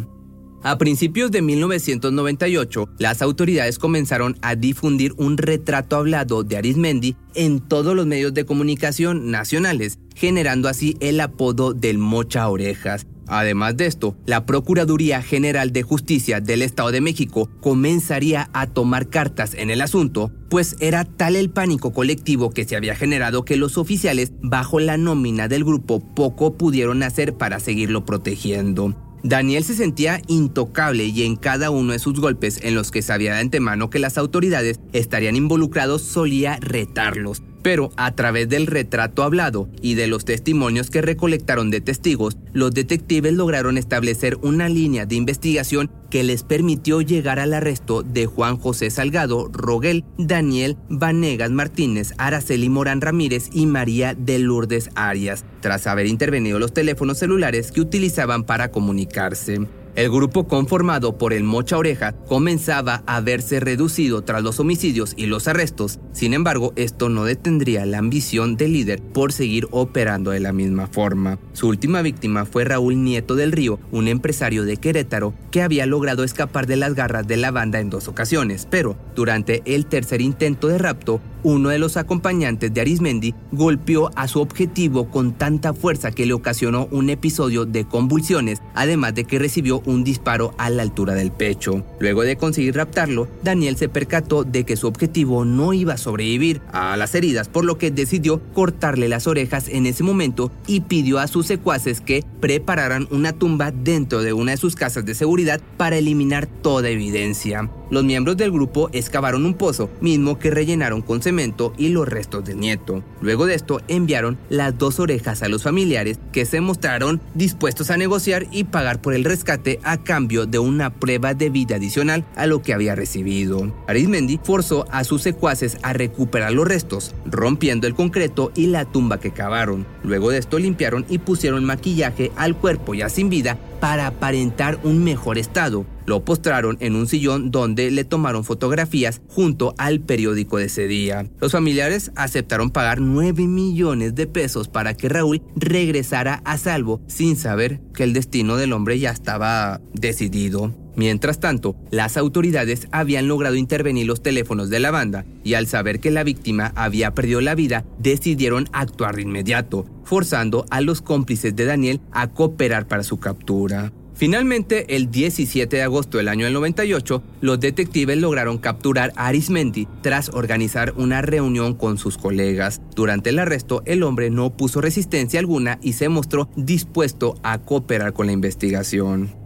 A 0.62 0.76
principios 0.76 1.30
de 1.30 1.40
1998, 1.40 2.90
las 2.98 3.22
autoridades 3.22 3.78
comenzaron 3.78 4.36
a 4.42 4.56
difundir 4.56 5.14
un 5.16 5.38
retrato 5.38 5.96
hablado 5.96 6.42
de 6.42 6.58
Arismendi 6.58 7.16
en 7.34 7.60
todos 7.60 7.96
los 7.96 8.06
medios 8.06 8.34
de 8.34 8.44
comunicación 8.44 9.30
nacionales, 9.30 9.98
generando 10.14 10.68
así 10.68 10.98
el 11.00 11.18
apodo 11.20 11.72
del 11.72 11.96
Mocha 11.96 12.46
Orejas. 12.46 13.06
Además 13.26 13.78
de 13.78 13.86
esto, 13.86 14.16
la 14.26 14.44
Procuraduría 14.44 15.22
General 15.22 15.72
de 15.72 15.82
Justicia 15.82 16.40
del 16.40 16.60
Estado 16.60 16.90
de 16.90 17.00
México 17.00 17.48
comenzaría 17.60 18.50
a 18.52 18.66
tomar 18.66 19.08
cartas 19.08 19.54
en 19.54 19.70
el 19.70 19.80
asunto, 19.80 20.30
pues 20.50 20.76
era 20.80 21.04
tal 21.04 21.36
el 21.36 21.48
pánico 21.48 21.94
colectivo 21.94 22.50
que 22.50 22.64
se 22.64 22.76
había 22.76 22.96
generado 22.96 23.46
que 23.46 23.56
los 23.56 23.78
oficiales 23.78 24.32
bajo 24.42 24.78
la 24.78 24.98
nómina 24.98 25.48
del 25.48 25.64
grupo 25.64 26.00
poco 26.00 26.58
pudieron 26.58 27.02
hacer 27.02 27.34
para 27.34 27.60
seguirlo 27.60 28.04
protegiendo. 28.04 29.09
Daniel 29.22 29.64
se 29.64 29.74
sentía 29.74 30.22
intocable 30.28 31.04
y 31.04 31.24
en 31.24 31.36
cada 31.36 31.70
uno 31.70 31.92
de 31.92 31.98
sus 31.98 32.18
golpes 32.20 32.60
en 32.62 32.74
los 32.74 32.90
que 32.90 33.02
sabía 33.02 33.34
de 33.34 33.40
antemano 33.40 33.90
que 33.90 33.98
las 33.98 34.16
autoridades 34.16 34.80
estarían 34.92 35.36
involucrados 35.36 36.02
solía 36.02 36.58
retarlos, 36.60 37.42
pero 37.62 37.92
a 37.96 38.14
través 38.14 38.48
del 38.48 38.66
retrato 38.66 39.22
hablado 39.22 39.68
y 39.82 39.94
de 39.94 40.06
los 40.06 40.24
testimonios 40.24 40.90
que 40.90 41.02
recolectaron 41.02 41.70
de 41.70 41.80
testigos, 41.80 42.36
los 42.52 42.72
detectives 42.72 43.32
lograron 43.32 43.78
establecer 43.78 44.36
una 44.42 44.68
línea 44.68 45.06
de 45.06 45.16
investigación 45.16 45.90
que 46.10 46.24
les 46.24 46.42
permitió 46.42 47.00
llegar 47.00 47.38
al 47.38 47.54
arresto 47.54 48.02
de 48.02 48.26
Juan 48.26 48.56
José 48.56 48.90
Salgado, 48.90 49.48
Roguel, 49.52 50.04
Daniel 50.18 50.76
Vanegas 50.88 51.50
Martínez, 51.50 52.12
Araceli 52.18 52.68
Morán 52.68 53.00
Ramírez 53.00 53.48
y 53.52 53.66
María 53.66 54.14
de 54.14 54.38
Lourdes 54.38 54.90
Arias, 54.94 55.44
tras 55.60 55.86
haber 55.86 56.06
intervenido 56.06 56.58
los 56.58 56.74
teléfonos 56.74 57.18
celulares 57.18 57.70
que 57.70 57.80
utilizaban 57.80 58.44
para 58.44 58.70
comunicarse. 58.70 59.60
El 60.00 60.08
grupo 60.10 60.48
conformado 60.48 61.18
por 61.18 61.34
el 61.34 61.44
Mocha 61.44 61.76
Oreja 61.76 62.12
comenzaba 62.12 63.02
a 63.04 63.20
verse 63.20 63.60
reducido 63.60 64.22
tras 64.22 64.42
los 64.42 64.58
homicidios 64.58 65.12
y 65.14 65.26
los 65.26 65.46
arrestos. 65.46 66.00
Sin 66.12 66.32
embargo, 66.32 66.72
esto 66.76 67.10
no 67.10 67.24
detendría 67.24 67.84
la 67.84 67.98
ambición 67.98 68.56
del 68.56 68.72
líder 68.72 69.02
por 69.02 69.34
seguir 69.34 69.68
operando 69.72 70.30
de 70.30 70.40
la 70.40 70.54
misma 70.54 70.86
forma. 70.86 71.38
Su 71.52 71.68
última 71.68 72.00
víctima 72.00 72.46
fue 72.46 72.64
Raúl 72.64 73.04
Nieto 73.04 73.34
del 73.34 73.52
Río, 73.52 73.78
un 73.90 74.08
empresario 74.08 74.64
de 74.64 74.78
Querétaro 74.78 75.34
que 75.50 75.60
había 75.60 75.84
logrado 75.84 76.24
escapar 76.24 76.66
de 76.66 76.76
las 76.76 76.94
garras 76.94 77.26
de 77.26 77.36
la 77.36 77.50
banda 77.50 77.78
en 77.78 77.90
dos 77.90 78.08
ocasiones, 78.08 78.66
pero 78.70 78.96
durante 79.14 79.60
el 79.66 79.84
tercer 79.84 80.22
intento 80.22 80.68
de 80.68 80.78
rapto 80.78 81.20
uno 81.42 81.68
de 81.68 81.78
los 81.78 81.96
acompañantes 81.96 82.72
de 82.72 82.80
Arismendi 82.80 83.34
golpeó 83.52 84.10
a 84.16 84.28
su 84.28 84.40
objetivo 84.40 85.08
con 85.10 85.32
tanta 85.32 85.74
fuerza 85.74 86.10
que 86.10 86.26
le 86.26 86.32
ocasionó 86.32 86.88
un 86.90 87.10
episodio 87.10 87.64
de 87.64 87.84
convulsiones, 87.84 88.62
además 88.74 89.14
de 89.14 89.24
que 89.24 89.38
recibió 89.38 89.82
un 89.86 90.04
disparo 90.04 90.54
a 90.58 90.70
la 90.70 90.82
altura 90.82 91.14
del 91.14 91.32
pecho. 91.32 91.84
Luego 91.98 92.22
de 92.22 92.36
conseguir 92.36 92.76
raptarlo, 92.76 93.28
Daniel 93.42 93.76
se 93.76 93.88
percató 93.88 94.44
de 94.44 94.64
que 94.64 94.76
su 94.76 94.86
objetivo 94.86 95.44
no 95.44 95.72
iba 95.72 95.94
a 95.94 95.98
sobrevivir 95.98 96.60
a 96.72 96.96
las 96.96 97.14
heridas, 97.14 97.48
por 97.48 97.64
lo 97.64 97.78
que 97.78 97.90
decidió 97.90 98.40
cortarle 98.52 99.08
las 99.08 99.26
orejas 99.26 99.68
en 99.68 99.86
ese 99.86 100.02
momento 100.02 100.50
y 100.66 100.80
pidió 100.82 101.18
a 101.18 101.28
sus 101.28 101.46
secuaces 101.46 102.00
que 102.00 102.24
prepararan 102.40 103.08
una 103.10 103.32
tumba 103.32 103.70
dentro 103.70 104.22
de 104.22 104.32
una 104.32 104.52
de 104.52 104.56
sus 104.56 104.76
casas 104.76 105.04
de 105.04 105.14
seguridad 105.14 105.60
para 105.76 105.96
eliminar 105.96 106.46
toda 106.46 106.88
evidencia. 106.88 107.70
Los 107.90 108.04
miembros 108.04 108.36
del 108.36 108.52
grupo 108.52 108.88
excavaron 108.92 109.44
un 109.44 109.54
pozo, 109.54 109.90
mismo 110.00 110.38
que 110.38 110.50
rellenaron 110.50 111.02
con 111.02 111.22
cemento 111.22 111.72
y 111.76 111.88
los 111.88 112.08
restos 112.08 112.44
del 112.44 112.60
nieto. 112.60 113.02
Luego 113.20 113.46
de 113.46 113.54
esto 113.54 113.80
enviaron 113.88 114.38
las 114.48 114.78
dos 114.78 115.00
orejas 115.00 115.42
a 115.42 115.48
los 115.48 115.64
familiares 115.64 116.18
que 116.32 116.44
se 116.44 116.60
mostraron 116.60 117.20
dispuestos 117.34 117.90
a 117.90 117.96
negociar 117.96 118.46
y 118.52 118.64
pagar 118.64 119.00
por 119.00 119.14
el 119.14 119.24
rescate 119.24 119.80
a 119.82 119.98
cambio 119.98 120.46
de 120.46 120.60
una 120.60 120.90
prueba 120.90 121.34
de 121.34 121.50
vida 121.50 121.76
adicional 121.76 122.24
a 122.36 122.46
lo 122.46 122.62
que 122.62 122.74
había 122.74 122.94
recibido. 122.94 123.72
Arismendi 123.88 124.38
forzó 124.42 124.86
a 124.92 125.02
sus 125.02 125.22
secuaces 125.22 125.78
a 125.82 125.92
recuperar 125.92 126.52
los 126.52 126.68
restos, 126.68 127.14
rompiendo 127.26 127.88
el 127.88 127.94
concreto 127.94 128.52
y 128.54 128.66
la 128.66 128.84
tumba 128.84 129.18
que 129.18 129.32
cavaron. 129.32 129.84
Luego 130.04 130.30
de 130.30 130.38
esto 130.38 130.58
limpiaron 130.58 131.04
y 131.08 131.18
pusieron 131.18 131.64
maquillaje 131.64 132.30
al 132.36 132.56
cuerpo 132.56 132.94
ya 132.94 133.08
sin 133.08 133.30
vida 133.30 133.58
para 133.80 134.06
aparentar 134.06 134.78
un 134.84 135.02
mejor 135.02 135.38
estado. 135.38 135.86
Lo 136.10 136.24
postraron 136.24 136.76
en 136.80 136.96
un 136.96 137.06
sillón 137.06 137.52
donde 137.52 137.88
le 137.92 138.02
tomaron 138.02 138.42
fotografías 138.42 139.22
junto 139.28 139.76
al 139.78 140.00
periódico 140.00 140.58
de 140.58 140.64
ese 140.64 140.88
día. 140.88 141.30
Los 141.40 141.52
familiares 141.52 142.10
aceptaron 142.16 142.72
pagar 142.72 143.00
9 143.00 143.46
millones 143.46 144.16
de 144.16 144.26
pesos 144.26 144.66
para 144.66 144.94
que 144.94 145.08
Raúl 145.08 145.40
regresara 145.54 146.42
a 146.44 146.58
salvo 146.58 147.00
sin 147.06 147.36
saber 147.36 147.80
que 147.94 148.02
el 148.02 148.12
destino 148.12 148.56
del 148.56 148.72
hombre 148.72 148.98
ya 148.98 149.10
estaba 149.10 149.80
decidido. 149.94 150.74
Mientras 150.96 151.38
tanto, 151.38 151.76
las 151.92 152.16
autoridades 152.16 152.88
habían 152.90 153.28
logrado 153.28 153.54
intervenir 153.54 154.06
los 154.06 154.20
teléfonos 154.20 154.68
de 154.68 154.80
la 154.80 154.90
banda 154.90 155.24
y 155.44 155.54
al 155.54 155.68
saber 155.68 156.00
que 156.00 156.10
la 156.10 156.24
víctima 156.24 156.72
había 156.74 157.14
perdido 157.14 157.40
la 157.40 157.54
vida, 157.54 157.84
decidieron 158.00 158.68
actuar 158.72 159.14
de 159.14 159.22
inmediato, 159.22 159.86
forzando 160.02 160.66
a 160.70 160.80
los 160.80 161.02
cómplices 161.02 161.54
de 161.54 161.66
Daniel 161.66 162.00
a 162.10 162.26
cooperar 162.32 162.88
para 162.88 163.04
su 163.04 163.20
captura. 163.20 163.92
Finalmente, 164.20 164.96
el 164.96 165.10
17 165.10 165.76
de 165.76 165.82
agosto 165.82 166.18
del 166.18 166.28
año 166.28 166.50
98, 166.50 167.22
los 167.40 167.58
detectives 167.58 168.18
lograron 168.18 168.58
capturar 168.58 169.14
a 169.16 169.28
Arismendi 169.28 169.88
tras 170.02 170.28
organizar 170.28 170.92
una 170.98 171.22
reunión 171.22 171.72
con 171.72 171.96
sus 171.96 172.18
colegas. 172.18 172.82
Durante 172.94 173.30
el 173.30 173.38
arresto, 173.38 173.80
el 173.86 174.02
hombre 174.02 174.28
no 174.28 174.54
puso 174.58 174.82
resistencia 174.82 175.40
alguna 175.40 175.78
y 175.80 175.94
se 175.94 176.10
mostró 176.10 176.50
dispuesto 176.54 177.36
a 177.42 177.62
cooperar 177.62 178.12
con 178.12 178.26
la 178.26 178.32
investigación. 178.32 179.39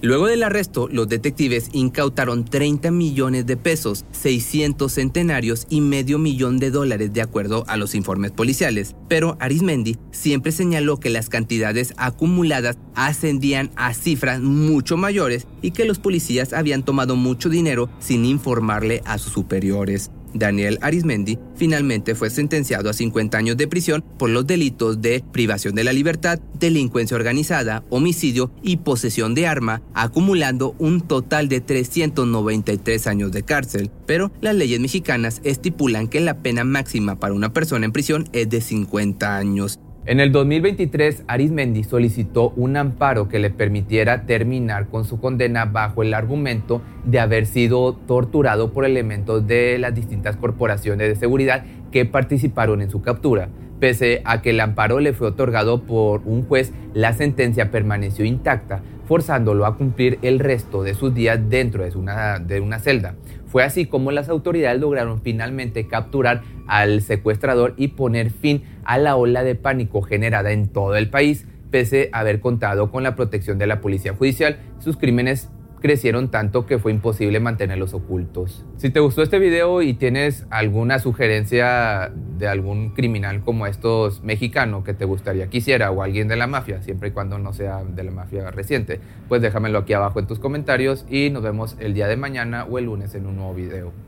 Luego 0.00 0.26
del 0.26 0.44
arresto, 0.44 0.88
los 0.90 1.08
detectives 1.08 1.70
incautaron 1.72 2.44
30 2.44 2.90
millones 2.92 3.46
de 3.46 3.56
pesos, 3.56 4.04
600 4.12 4.92
centenarios 4.92 5.66
y 5.68 5.80
medio 5.80 6.18
millón 6.18 6.58
de 6.58 6.70
dólares 6.70 7.12
de 7.12 7.22
acuerdo 7.22 7.64
a 7.66 7.76
los 7.76 7.94
informes 7.94 8.30
policiales. 8.30 8.94
Pero 9.08 9.36
Arismendi 9.40 9.96
siempre 10.12 10.52
señaló 10.52 10.98
que 10.98 11.10
las 11.10 11.28
cantidades 11.28 11.94
acumuladas 11.96 12.78
ascendían 12.94 13.70
a 13.74 13.92
cifras 13.92 14.40
mucho 14.40 14.96
mayores 14.96 15.46
y 15.62 15.72
que 15.72 15.84
los 15.84 15.98
policías 15.98 16.52
habían 16.52 16.84
tomado 16.84 17.16
mucho 17.16 17.48
dinero 17.48 17.88
sin 17.98 18.24
informarle 18.24 19.02
a 19.04 19.18
sus 19.18 19.32
superiores. 19.32 20.10
Daniel 20.34 20.78
Arismendi 20.80 21.38
finalmente 21.56 22.14
fue 22.14 22.30
sentenciado 22.30 22.90
a 22.90 22.92
50 22.92 23.36
años 23.38 23.56
de 23.56 23.68
prisión 23.68 24.04
por 24.18 24.30
los 24.30 24.46
delitos 24.46 25.00
de 25.00 25.24
privación 25.32 25.74
de 25.74 25.84
la 25.84 25.92
libertad, 25.92 26.38
delincuencia 26.58 27.16
organizada, 27.16 27.84
homicidio 27.90 28.50
y 28.62 28.78
posesión 28.78 29.34
de 29.34 29.46
arma, 29.46 29.82
acumulando 29.94 30.74
un 30.78 31.00
total 31.00 31.48
de 31.48 31.60
393 31.60 33.06
años 33.06 33.32
de 33.32 33.42
cárcel. 33.42 33.90
Pero 34.06 34.30
las 34.40 34.54
leyes 34.54 34.80
mexicanas 34.80 35.40
estipulan 35.44 36.08
que 36.08 36.20
la 36.20 36.38
pena 36.42 36.64
máxima 36.64 37.16
para 37.16 37.34
una 37.34 37.52
persona 37.52 37.86
en 37.86 37.92
prisión 37.92 38.28
es 38.32 38.48
de 38.48 38.60
50 38.60 39.36
años. 39.36 39.80
En 40.08 40.20
el 40.20 40.32
2023, 40.32 41.24
Arismendi 41.26 41.84
solicitó 41.84 42.54
un 42.56 42.78
amparo 42.78 43.28
que 43.28 43.38
le 43.38 43.50
permitiera 43.50 44.24
terminar 44.24 44.86
con 44.86 45.04
su 45.04 45.20
condena 45.20 45.66
bajo 45.66 46.02
el 46.02 46.14
argumento 46.14 46.80
de 47.04 47.20
haber 47.20 47.44
sido 47.44 47.92
torturado 47.92 48.72
por 48.72 48.86
elementos 48.86 49.46
de 49.46 49.76
las 49.76 49.94
distintas 49.94 50.38
corporaciones 50.38 51.10
de 51.10 51.16
seguridad 51.16 51.66
que 51.92 52.06
participaron 52.06 52.80
en 52.80 52.88
su 52.88 53.02
captura. 53.02 53.50
Pese 53.80 54.22
a 54.24 54.40
que 54.40 54.48
el 54.48 54.60
amparo 54.60 54.98
le 54.98 55.12
fue 55.12 55.28
otorgado 55.28 55.82
por 55.82 56.22
un 56.24 56.42
juez, 56.42 56.72
la 56.94 57.12
sentencia 57.12 57.70
permaneció 57.70 58.24
intacta, 58.24 58.80
forzándolo 59.06 59.66
a 59.66 59.76
cumplir 59.76 60.18
el 60.22 60.38
resto 60.38 60.82
de 60.84 60.94
sus 60.94 61.14
días 61.14 61.38
dentro 61.50 61.84
de 61.84 61.98
una, 61.98 62.38
de 62.38 62.60
una 62.60 62.78
celda. 62.78 63.14
Fue 63.48 63.64
así 63.64 63.86
como 63.86 64.12
las 64.12 64.28
autoridades 64.28 64.80
lograron 64.80 65.20
finalmente 65.22 65.86
capturar 65.86 66.42
al 66.66 67.00
secuestrador 67.00 67.74
y 67.76 67.88
poner 67.88 68.30
fin 68.30 68.62
a 68.84 68.98
la 68.98 69.16
ola 69.16 69.42
de 69.42 69.54
pánico 69.54 70.02
generada 70.02 70.52
en 70.52 70.68
todo 70.68 70.96
el 70.96 71.08
país, 71.08 71.46
pese 71.70 72.10
a 72.12 72.20
haber 72.20 72.40
contado 72.40 72.90
con 72.90 73.02
la 73.02 73.16
protección 73.16 73.58
de 73.58 73.66
la 73.66 73.80
policía 73.80 74.14
judicial. 74.14 74.58
Sus 74.78 74.96
crímenes 74.96 75.50
crecieron 75.80 76.30
tanto 76.30 76.66
que 76.66 76.78
fue 76.78 76.92
imposible 76.92 77.40
mantenerlos 77.40 77.94
ocultos. 77.94 78.64
Si 78.76 78.90
te 78.90 79.00
gustó 79.00 79.22
este 79.22 79.38
video 79.38 79.82
y 79.82 79.94
tienes 79.94 80.46
alguna 80.50 80.98
sugerencia 80.98 82.12
de 82.38 82.48
algún 82.48 82.90
criminal 82.90 83.42
como 83.42 83.66
estos 83.66 84.22
mexicano 84.22 84.84
que 84.84 84.94
te 84.94 85.04
gustaría 85.04 85.48
que 85.48 85.58
hiciera 85.58 85.90
o 85.90 86.02
alguien 86.02 86.28
de 86.28 86.36
la 86.36 86.46
mafia, 86.46 86.82
siempre 86.82 87.08
y 87.08 87.12
cuando 87.12 87.38
no 87.38 87.52
sea 87.52 87.84
de 87.84 88.02
la 88.02 88.10
mafia 88.10 88.50
reciente, 88.50 89.00
pues 89.28 89.42
déjamelo 89.42 89.78
aquí 89.78 89.92
abajo 89.92 90.18
en 90.20 90.26
tus 90.26 90.38
comentarios 90.38 91.06
y 91.10 91.30
nos 91.30 91.42
vemos 91.42 91.76
el 91.78 91.94
día 91.94 92.08
de 92.08 92.16
mañana 92.16 92.64
o 92.64 92.78
el 92.78 92.86
lunes 92.86 93.14
en 93.14 93.26
un 93.26 93.36
nuevo 93.36 93.54
video. 93.54 94.07